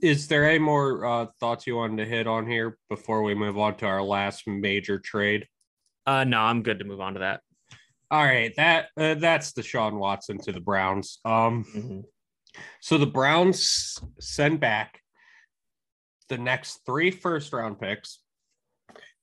is 0.00 0.26
there 0.26 0.48
any 0.48 0.58
more 0.58 1.04
uh, 1.04 1.26
thoughts 1.38 1.66
you 1.66 1.76
wanted 1.76 2.02
to 2.02 2.10
hit 2.10 2.26
on 2.26 2.48
here 2.48 2.78
before 2.88 3.22
we 3.22 3.34
move 3.34 3.58
on 3.58 3.76
to 3.76 3.86
our 3.86 4.02
last 4.02 4.46
major 4.46 4.98
trade? 4.98 5.46
Uh, 6.06 6.24
no, 6.24 6.40
I'm 6.40 6.62
good 6.62 6.80
to 6.80 6.84
move 6.84 7.00
on 7.00 7.14
to 7.14 7.20
that. 7.20 7.40
All 8.12 8.22
right, 8.22 8.52
that 8.56 8.88
uh, 8.98 9.14
that's 9.14 9.52
Deshaun 9.54 9.94
Watson 9.94 10.36
to 10.42 10.52
the 10.52 10.60
Browns. 10.60 11.18
Um, 11.24 11.64
Mm-hmm. 11.74 12.00
so 12.80 12.98
the 12.98 13.06
Browns 13.06 13.98
send 14.20 14.60
back 14.60 15.00
the 16.28 16.36
next 16.36 16.80
three 16.84 17.10
first 17.10 17.52
round 17.54 17.80
picks. 17.80 18.18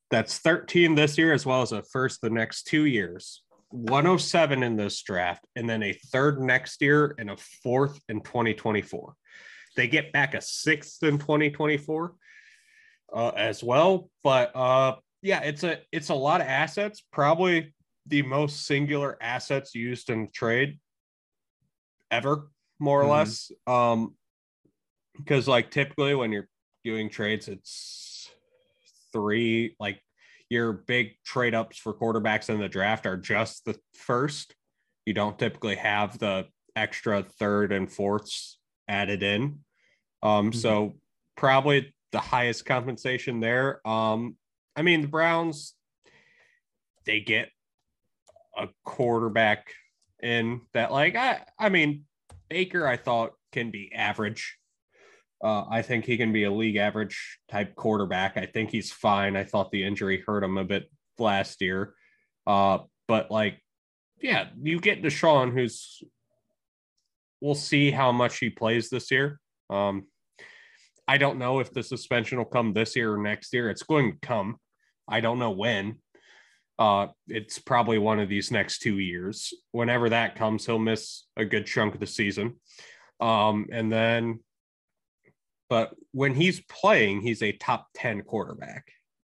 That's 0.09 0.39
13 0.39 0.95
this 0.95 1.19
year, 1.19 1.33
as 1.33 1.45
well 1.45 1.61
as 1.61 1.71
a 1.71 1.83
first 1.83 2.21
the 2.21 2.31
next 2.31 2.63
two 2.63 2.85
years. 2.85 3.43
107 3.69 4.63
in 4.63 4.75
this 4.75 4.99
draft, 5.03 5.45
and 5.55 5.69
then 5.69 5.83
a 5.83 5.93
third 6.11 6.41
next 6.41 6.81
year 6.81 7.13
and 7.19 7.29
a 7.29 7.37
fourth 7.61 7.99
in 8.09 8.21
2024. 8.21 9.13
They 9.75 9.87
get 9.87 10.11
back 10.11 10.33
a 10.33 10.41
sixth 10.41 11.03
in 11.03 11.19
2024 11.19 12.15
uh, 13.13 13.27
as 13.37 13.63
well. 13.63 14.09
But 14.23 14.55
uh, 14.55 14.95
yeah, 15.21 15.41
it's 15.41 15.63
a 15.63 15.77
it's 15.91 16.09
a 16.09 16.15
lot 16.15 16.41
of 16.41 16.47
assets. 16.47 17.03
Probably 17.11 17.75
the 18.09 18.23
most 18.23 18.65
singular 18.65 19.17
assets 19.21 19.75
used 19.75 20.09
in 20.09 20.29
trade 20.31 20.79
ever, 22.11 22.51
more 22.79 23.01
or 23.01 23.05
Mhm. 23.05 23.09
less. 23.11 23.51
Um, 23.67 24.17
because 25.15 25.47
like 25.47 25.69
typically 25.71 26.15
when 26.15 26.31
you're 26.31 26.49
doing 26.83 27.09
trades, 27.09 27.47
it's 27.47 28.29
three 29.11 29.75
like 29.79 30.01
your 30.49 30.73
big 30.73 31.21
trade 31.23 31.53
ups 31.53 31.77
for 31.77 31.93
quarterbacks 31.93 32.49
in 32.49 32.59
the 32.59 32.69
draft 32.69 33.05
are 33.05 33.17
just 33.17 33.65
the 33.65 33.79
first. 33.93 34.55
You 35.05 35.13
don't 35.13 35.37
typically 35.37 35.75
have 35.75 36.17
the 36.19 36.47
extra 36.75 37.23
third 37.23 37.71
and 37.71 37.91
fourths 37.91 38.59
added 38.87 39.21
in. 39.21 39.63
Um, 40.23 40.51
Mhm. 40.51 40.55
so 40.55 40.99
probably 41.35 41.93
the 42.11 42.19
highest 42.19 42.65
compensation 42.65 43.39
there. 43.39 43.85
Um, 43.87 44.37
I 44.75 44.81
mean 44.81 45.01
the 45.01 45.07
Browns, 45.07 45.75
they 47.05 47.19
get 47.19 47.49
a 48.59 48.67
quarterback 48.85 49.73
in 50.21 50.61
that 50.73 50.91
like 50.91 51.15
I 51.15 51.41
I 51.57 51.69
mean 51.69 52.05
Baker, 52.49 52.87
I 52.87 52.97
thought 52.97 53.33
can 53.51 53.71
be 53.71 53.91
average. 53.93 54.57
Uh, 55.41 55.63
I 55.69 55.81
think 55.81 56.05
he 56.05 56.17
can 56.17 56.33
be 56.33 56.43
a 56.43 56.51
league 56.51 56.75
average 56.75 57.39
type 57.49 57.75
quarterback. 57.75 58.35
I 58.35 58.45
think 58.45 58.71
he's 58.71 58.91
fine. 58.91 59.37
I 59.37 59.45
thought 59.45 59.71
the 59.71 59.83
injury 59.83 60.21
hurt 60.25 60.43
him 60.43 60.57
a 60.57 60.65
bit 60.65 60.91
last 61.17 61.61
year. 61.61 61.93
Uh, 62.45 62.79
but 63.07 63.31
like, 63.31 63.63
yeah, 64.21 64.47
you 64.61 64.79
get 64.79 65.01
Deshaun, 65.01 65.53
who's 65.53 66.03
we'll 67.39 67.55
see 67.55 67.89
how 67.89 68.11
much 68.11 68.39
he 68.39 68.49
plays 68.49 68.89
this 68.89 69.11
year. 69.11 69.39
Um, 69.69 70.07
I 71.07 71.17
don't 71.17 71.39
know 71.39 71.59
if 71.59 71.71
the 71.71 71.83
suspension 71.83 72.37
will 72.37 72.45
come 72.45 72.73
this 72.73 72.95
year 72.95 73.13
or 73.13 73.17
next 73.17 73.53
year. 73.53 73.69
It's 73.69 73.83
going 73.83 74.11
to 74.11 74.17
come. 74.19 74.57
I 75.07 75.21
don't 75.21 75.39
know 75.39 75.51
when. 75.51 75.99
Uh, 76.79 77.07
it's 77.27 77.59
probably 77.59 77.97
one 77.97 78.21
of 78.21 78.29
these 78.29 78.51
next 78.51 78.79
two 78.79 78.99
years. 78.99 79.53
Whenever 79.73 80.09
that 80.09 80.37
comes, 80.37 80.65
he'll 80.65 80.79
miss 80.79 81.25
a 81.35 81.43
good 81.43 81.65
chunk 81.65 81.93
of 81.93 81.99
the 81.99 82.07
season. 82.07 82.55
Um, 83.19 83.67
and 83.69 83.91
then, 83.91 84.39
but 85.69 85.93
when 86.13 86.33
he's 86.33 86.61
playing, 86.61 87.19
he's 87.19 87.43
a 87.43 87.51
top 87.51 87.87
10 87.95 88.21
quarterback. 88.21 88.85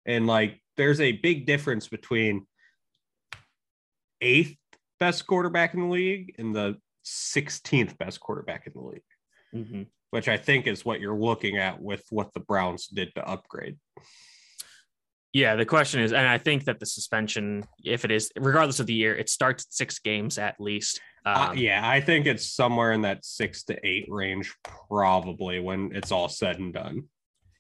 And 0.06 0.28
like, 0.28 0.62
there's 0.76 1.00
a 1.00 1.14
big 1.14 1.46
difference 1.46 1.88
between 1.88 2.46
eighth 4.20 4.58
best 5.00 5.26
quarterback 5.26 5.74
in 5.74 5.82
the 5.82 5.88
league 5.88 6.36
and 6.38 6.54
the 6.54 6.78
16th 7.06 7.98
best 7.98 8.20
quarterback 8.20 8.68
in 8.68 8.74
the 8.74 8.82
league, 8.82 9.02
mm-hmm. 9.56 9.84
which 10.12 10.28
I 10.28 10.36
think 10.36 10.68
is 10.68 10.84
what 10.84 11.00
you're 11.00 11.18
looking 11.18 11.58
at 11.58 11.82
with 11.82 12.04
what 12.10 12.34
the 12.34 12.42
Browns 12.42 12.88
did 12.88 13.16
to 13.16 13.26
upgrade. 13.26 13.78
Yeah, 15.32 15.56
the 15.56 15.66
question 15.66 16.02
is, 16.02 16.12
and 16.12 16.28
I 16.28 16.40
think 16.40 16.66
that 16.66 16.80
the 16.80 16.86
suspension, 16.86 17.64
if 17.84 18.04
it 18.04 18.12
is, 18.12 18.32
regardless 18.36 18.80
of 18.80 18.88
the 18.88 18.94
year, 18.94 19.16
it 19.16 19.30
starts 19.30 19.68
six 19.70 20.00
games 20.00 20.38
at 20.40 20.60
least. 20.60 21.00
Uh, 21.26 21.30
um, 21.30 21.50
uh, 21.50 21.54
yeah, 21.54 21.88
I 21.88 22.02
think 22.02 22.26
it's 22.26 22.48
somewhere 22.48 22.94
in 22.94 23.02
that 23.04 23.24
six 23.24 23.64
to 23.66 23.88
eight 23.88 24.08
range, 24.10 24.56
probably 24.90 25.60
when 25.60 25.92
it's 25.94 26.12
all 26.12 26.30
said 26.30 26.60
and 26.60 26.74
done. 26.74 27.04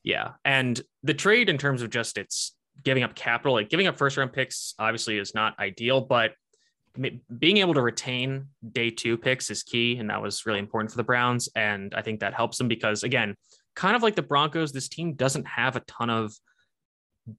Yeah, 0.03 0.31
and 0.43 0.81
the 1.03 1.13
trade 1.13 1.49
in 1.49 1.57
terms 1.57 1.81
of 1.81 1.91
just 1.91 2.17
it's 2.17 2.55
giving 2.83 3.03
up 3.03 3.13
capital, 3.13 3.53
like 3.53 3.69
giving 3.69 3.85
up 3.85 3.97
first 3.97 4.17
round 4.17 4.33
picks, 4.33 4.73
obviously 4.79 5.19
is 5.19 5.35
not 5.35 5.59
ideal, 5.59 6.01
but 6.01 6.33
being 7.37 7.57
able 7.57 7.73
to 7.73 7.81
retain 7.81 8.47
day 8.71 8.89
two 8.89 9.17
picks 9.17 9.49
is 9.51 9.63
key, 9.63 9.97
and 9.97 10.09
that 10.09 10.21
was 10.21 10.45
really 10.45 10.59
important 10.59 10.91
for 10.91 10.97
the 10.97 11.03
Browns. 11.03 11.49
And 11.55 11.93
I 11.93 12.01
think 12.01 12.21
that 12.21 12.33
helps 12.33 12.57
them 12.57 12.67
because, 12.67 13.03
again, 13.03 13.35
kind 13.75 13.95
of 13.95 14.03
like 14.03 14.15
the 14.15 14.23
Broncos, 14.23 14.71
this 14.71 14.89
team 14.89 15.13
doesn't 15.13 15.45
have 15.47 15.75
a 15.75 15.81
ton 15.81 16.09
of 16.09 16.33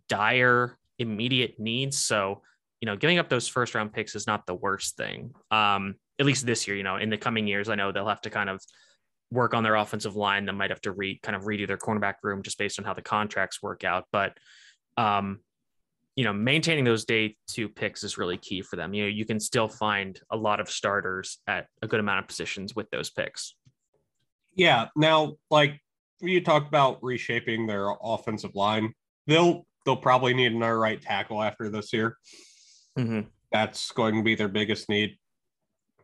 dire 0.08 0.78
immediate 0.98 1.58
needs. 1.58 1.98
So, 1.98 2.42
you 2.80 2.86
know, 2.86 2.96
giving 2.96 3.18
up 3.18 3.28
those 3.28 3.48
first 3.48 3.74
round 3.74 3.92
picks 3.92 4.14
is 4.14 4.26
not 4.26 4.46
the 4.46 4.54
worst 4.54 4.96
thing. 4.96 5.32
Um, 5.50 5.96
at 6.18 6.26
least 6.26 6.46
this 6.46 6.68
year, 6.68 6.76
you 6.76 6.82
know, 6.82 6.96
in 6.96 7.10
the 7.10 7.16
coming 7.16 7.46
years, 7.46 7.68
I 7.68 7.74
know 7.74 7.92
they'll 7.92 8.08
have 8.08 8.20
to 8.22 8.30
kind 8.30 8.50
of 8.50 8.60
work 9.30 9.54
on 9.54 9.62
their 9.62 9.76
offensive 9.76 10.16
line. 10.16 10.44
They 10.44 10.52
might 10.52 10.70
have 10.70 10.80
to 10.82 10.92
re 10.92 11.18
kind 11.22 11.36
of 11.36 11.44
redo 11.44 11.66
their 11.66 11.78
cornerback 11.78 12.14
room 12.22 12.42
just 12.42 12.58
based 12.58 12.78
on 12.78 12.84
how 12.84 12.94
the 12.94 13.02
contracts 13.02 13.62
work 13.62 13.84
out. 13.84 14.04
But 14.12 14.36
um, 14.96 15.40
you 16.16 16.24
know, 16.24 16.32
maintaining 16.32 16.84
those 16.84 17.04
day 17.04 17.36
two 17.46 17.68
picks 17.68 18.04
is 18.04 18.18
really 18.18 18.36
key 18.36 18.62
for 18.62 18.76
them. 18.76 18.92
You 18.92 19.04
know, 19.04 19.08
you 19.08 19.24
can 19.24 19.40
still 19.40 19.68
find 19.68 20.20
a 20.30 20.36
lot 20.36 20.60
of 20.60 20.68
starters 20.68 21.38
at 21.46 21.66
a 21.80 21.86
good 21.86 22.00
amount 22.00 22.18
of 22.18 22.28
positions 22.28 22.74
with 22.74 22.90
those 22.90 23.10
picks. 23.10 23.54
Yeah. 24.54 24.88
Now, 24.96 25.36
like 25.50 25.80
you 26.20 26.42
talked 26.42 26.68
about 26.68 26.98
reshaping 27.02 27.66
their 27.66 27.86
offensive 28.02 28.54
line, 28.54 28.92
they'll 29.26 29.64
they'll 29.84 29.96
probably 29.96 30.34
need 30.34 30.52
another 30.52 30.78
right 30.78 31.00
tackle 31.00 31.42
after 31.42 31.68
this 31.68 31.92
year. 31.92 32.16
Mm-hmm. 32.98 33.28
That's 33.52 33.90
going 33.92 34.16
to 34.16 34.22
be 34.22 34.34
their 34.34 34.48
biggest 34.48 34.88
need. 34.88 35.16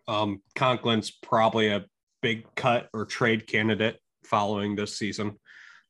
Um, 0.08 0.42
Conklin's 0.56 1.10
probably 1.10 1.68
a 1.68 1.84
big 2.22 2.46
cut 2.54 2.88
or 2.92 3.04
trade 3.04 3.46
candidate 3.46 3.98
following 4.24 4.76
this 4.76 4.98
season. 4.98 5.38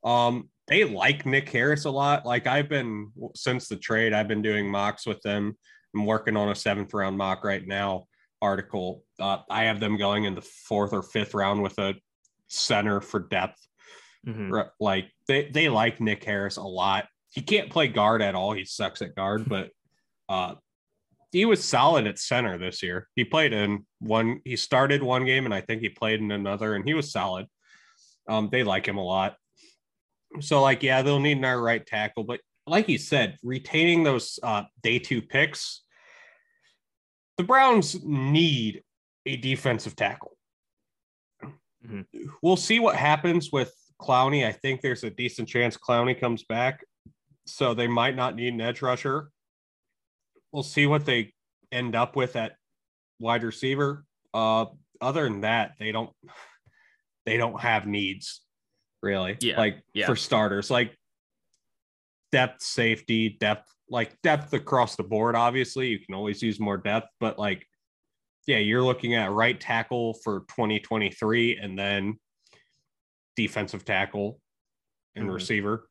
Um, 0.05 0.51
they 0.69 0.85
like 0.85 1.27
Nick 1.27 1.49
Harris 1.49 1.85
a 1.85 1.91
lot. 1.91 2.27
Like 2.27 2.47
I've 2.47 2.69
been 2.69 3.13
since 3.35 3.69
the 3.69 3.77
trade, 3.77 4.13
I've 4.13 4.29
been 4.29 4.43
doing 4.43 4.71
mocks 4.71 5.07
with 5.07 5.21
them. 5.23 5.57
I'm 5.95 6.07
working 6.07 6.37
on 6.37 6.51
a 6.51 6.55
seventh 6.55 6.93
round 6.93 7.17
mock 7.17 7.45
right 7.45 7.67
now 7.67 8.05
article. 8.43 9.03
Uh, 9.19 9.39
I 9.49 9.65
have 9.65 9.81
them 9.81 9.97
going 9.97 10.25
in 10.25 10.35
the 10.35 10.43
fourth 10.43 10.93
or 10.93 11.03
fifth 11.03 11.35
round 11.35 11.63
with 11.63 11.79
a 11.79 11.95
center 12.49 13.01
for 13.01 13.21
depth. 13.21 13.67
Mm-hmm. 14.27 14.53
Like 14.81 15.07
they, 15.29 15.49
they 15.49 15.69
like 15.69 16.01
Nick 16.01 16.25
Harris 16.25 16.57
a 16.57 16.63
lot. 16.63 17.07
He 17.37 17.43
can't 17.43 17.71
play 17.71 17.87
guard 17.87 18.23
at 18.23 18.35
all. 18.35 18.55
He 18.55 18.65
sucks 18.65 19.03
at 19.03 19.15
guard, 19.15 19.45
but 19.49 19.71
uh, 20.29 20.55
he 21.31 21.45
was 21.45 21.63
solid 21.63 22.07
at 22.07 22.19
center 22.19 22.57
this 22.57 22.83
year. 22.83 23.09
He 23.15 23.25
played 23.25 23.53
in 23.53 23.85
one, 24.01 24.41
he 24.45 24.57
started 24.57 25.03
one 25.03 25.27
game 25.27 25.45
and 25.45 25.55
I 25.55 25.61
think 25.61 25.83
he 25.83 25.91
played 25.91 26.21
in 26.21 26.33
another 26.33 26.75
and 26.75 26.85
he 26.85 26.95
was 26.95 27.13
solid. 27.13 27.47
Um, 28.27 28.49
they 28.51 28.65
like 28.65 28.89
him 28.89 28.97
a 28.97 29.05
lot. 29.05 29.37
So, 30.41 30.63
like, 30.63 30.83
yeah, 30.83 31.03
they'll 31.03 31.21
need 31.21 31.37
another 31.37 31.63
right 31.63 31.87
tackle, 31.87 32.25
but 32.25 32.41
like 32.67 32.89
you 32.89 32.99
said, 32.99 33.39
retaining 33.43 34.03
those 34.03 34.41
uh, 34.43 34.65
day 34.83 34.99
two 34.99 35.23
picks, 35.23 35.83
the 37.39 37.45
Browns 37.45 38.03
need 38.03 38.83
a 39.27 39.37
defensive 39.37 39.95
tackle. 39.95 40.37
Mm-hmm. 41.45 42.01
We'll 42.43 42.57
see 42.57 42.81
what 42.81 42.97
happens 42.97 43.53
with 43.53 43.73
Clowney. 44.01 44.47
I 44.47 44.53
think 44.53 44.81
there's 44.81 45.05
a 45.05 45.11
decent 45.11 45.49
chance 45.49 45.77
Clowney 45.77 46.19
comes 46.19 46.45
back, 46.45 46.85
so 47.47 47.75
they 47.75 47.87
might 47.87 48.17
not 48.17 48.35
need 48.35 48.53
an 48.53 48.61
edge 48.61 48.83
rusher. 48.83 49.31
We'll 50.53 50.63
see 50.63 50.87
what 50.87 51.05
they 51.05 51.33
end 51.73 51.95
up 51.95 52.17
with 52.17 52.37
at 52.37 52.57
wide 53.19 53.43
receiver. 53.43 54.05
Uh, 54.35 54.67
other 55.01 55.25
than 55.25 55.43
that, 55.43 55.73
they 55.79 55.93
don't 55.93 56.11
they 57.25 57.37
don't 57.37 57.61
have 57.61 57.87
needs 57.87 58.43
really. 59.03 59.37
Yeah. 59.41 59.59
Like 59.59 59.83
yeah. 59.95 60.07
for 60.07 60.17
starters, 60.17 60.71
like 60.71 60.97
depth, 62.33 62.63
safety, 62.63 63.31
depth, 63.41 63.73
like 63.89 64.21
depth 64.23 64.53
across 64.53 64.97
the 64.97 65.03
board. 65.03 65.37
Obviously, 65.37 65.89
you 65.89 65.99
can 65.99 66.15
always 66.15 66.43
use 66.43 66.59
more 66.61 66.77
depth, 66.77 67.09
but 67.21 67.39
like, 67.39 67.67
yeah, 68.47 68.59
you're 68.59 68.83
looking 68.83 69.15
at 69.15 69.33
right 69.33 69.59
tackle 69.59 70.15
for 70.25 70.41
2023 70.51 71.57
and 71.57 71.79
then 71.79 72.19
defensive 73.35 73.85
tackle 73.85 74.41
and 75.15 75.25
mm-hmm. 75.25 75.35
receiver. 75.35 75.89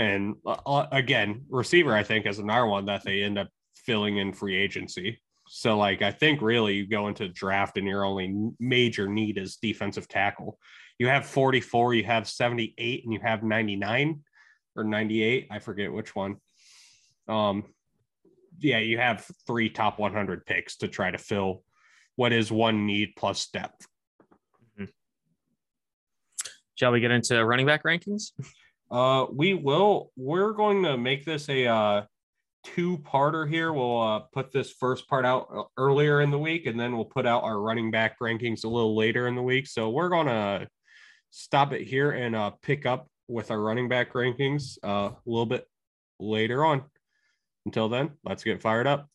And 0.00 0.36
uh, 0.46 0.56
uh, 0.66 0.86
again, 0.90 1.44
receiver, 1.48 1.94
I 1.94 2.02
think, 2.02 2.26
is 2.26 2.38
another 2.38 2.66
one 2.66 2.86
that 2.86 3.04
they 3.04 3.22
end 3.22 3.38
up 3.38 3.48
filling 3.74 4.16
in 4.16 4.32
free 4.32 4.56
agency. 4.56 5.20
So, 5.46 5.76
like, 5.76 6.00
I 6.02 6.10
think 6.10 6.42
really 6.42 6.74
you 6.74 6.86
go 6.86 7.08
into 7.08 7.28
draft 7.28 7.76
and 7.76 7.86
your 7.86 8.04
only 8.04 8.52
major 8.58 9.08
need 9.08 9.36
is 9.36 9.56
defensive 9.56 10.08
tackle 10.08 10.58
you 11.00 11.08
have 11.08 11.24
44, 11.24 11.94
you 11.94 12.04
have 12.04 12.28
78, 12.28 13.04
and 13.04 13.12
you 13.14 13.20
have 13.20 13.42
99 13.42 14.20
or 14.76 14.84
98. 14.84 15.48
I 15.50 15.58
forget 15.58 15.90
which 15.90 16.14
one. 16.14 16.36
Um, 17.26 17.64
yeah, 18.58 18.80
you 18.80 18.98
have 18.98 19.26
three 19.46 19.70
top 19.70 19.98
100 19.98 20.44
picks 20.44 20.76
to 20.76 20.88
try 20.88 21.10
to 21.10 21.16
fill 21.16 21.62
what 22.16 22.34
is 22.34 22.52
one 22.52 22.84
need 22.84 23.14
plus 23.16 23.46
depth. 23.46 23.86
Mm-hmm. 24.78 24.90
Shall 26.74 26.92
we 26.92 27.00
get 27.00 27.12
into 27.12 27.42
running 27.46 27.64
back 27.64 27.82
rankings? 27.82 28.32
Uh, 28.90 29.26
we 29.32 29.54
will. 29.54 30.10
We're 30.16 30.52
going 30.52 30.82
to 30.82 30.96
make 30.96 31.24
this 31.24 31.48
a 31.48 31.66
uh, 31.66 32.02
two-parter 32.64 33.48
here. 33.48 33.72
We'll 33.72 34.00
uh, 34.00 34.18
put 34.32 34.52
this 34.52 34.72
first 34.72 35.08
part 35.08 35.24
out 35.24 35.48
uh, 35.54 35.62
earlier 35.76 36.20
in 36.20 36.30
the 36.30 36.38
week, 36.38 36.66
and 36.66 36.78
then 36.78 36.96
we'll 36.96 37.04
put 37.04 37.26
out 37.26 37.44
our 37.44 37.60
running 37.60 37.90
back 37.90 38.18
rankings 38.20 38.64
a 38.64 38.68
little 38.68 38.96
later 38.96 39.26
in 39.28 39.34
the 39.34 39.42
week. 39.42 39.66
So 39.66 39.90
we're 39.90 40.08
gonna 40.08 40.68
stop 41.30 41.72
it 41.72 41.86
here 41.86 42.10
and 42.10 42.34
uh, 42.34 42.50
pick 42.62 42.86
up 42.86 43.08
with 43.28 43.50
our 43.50 43.60
running 43.60 43.88
back 43.88 44.12
rankings 44.12 44.76
uh, 44.84 45.10
a 45.14 45.16
little 45.24 45.46
bit 45.46 45.66
later 46.18 46.64
on. 46.64 46.82
Until 47.66 47.88
then, 47.88 48.12
let's 48.24 48.42
get 48.42 48.60
fired 48.60 48.86
up. 48.86 49.08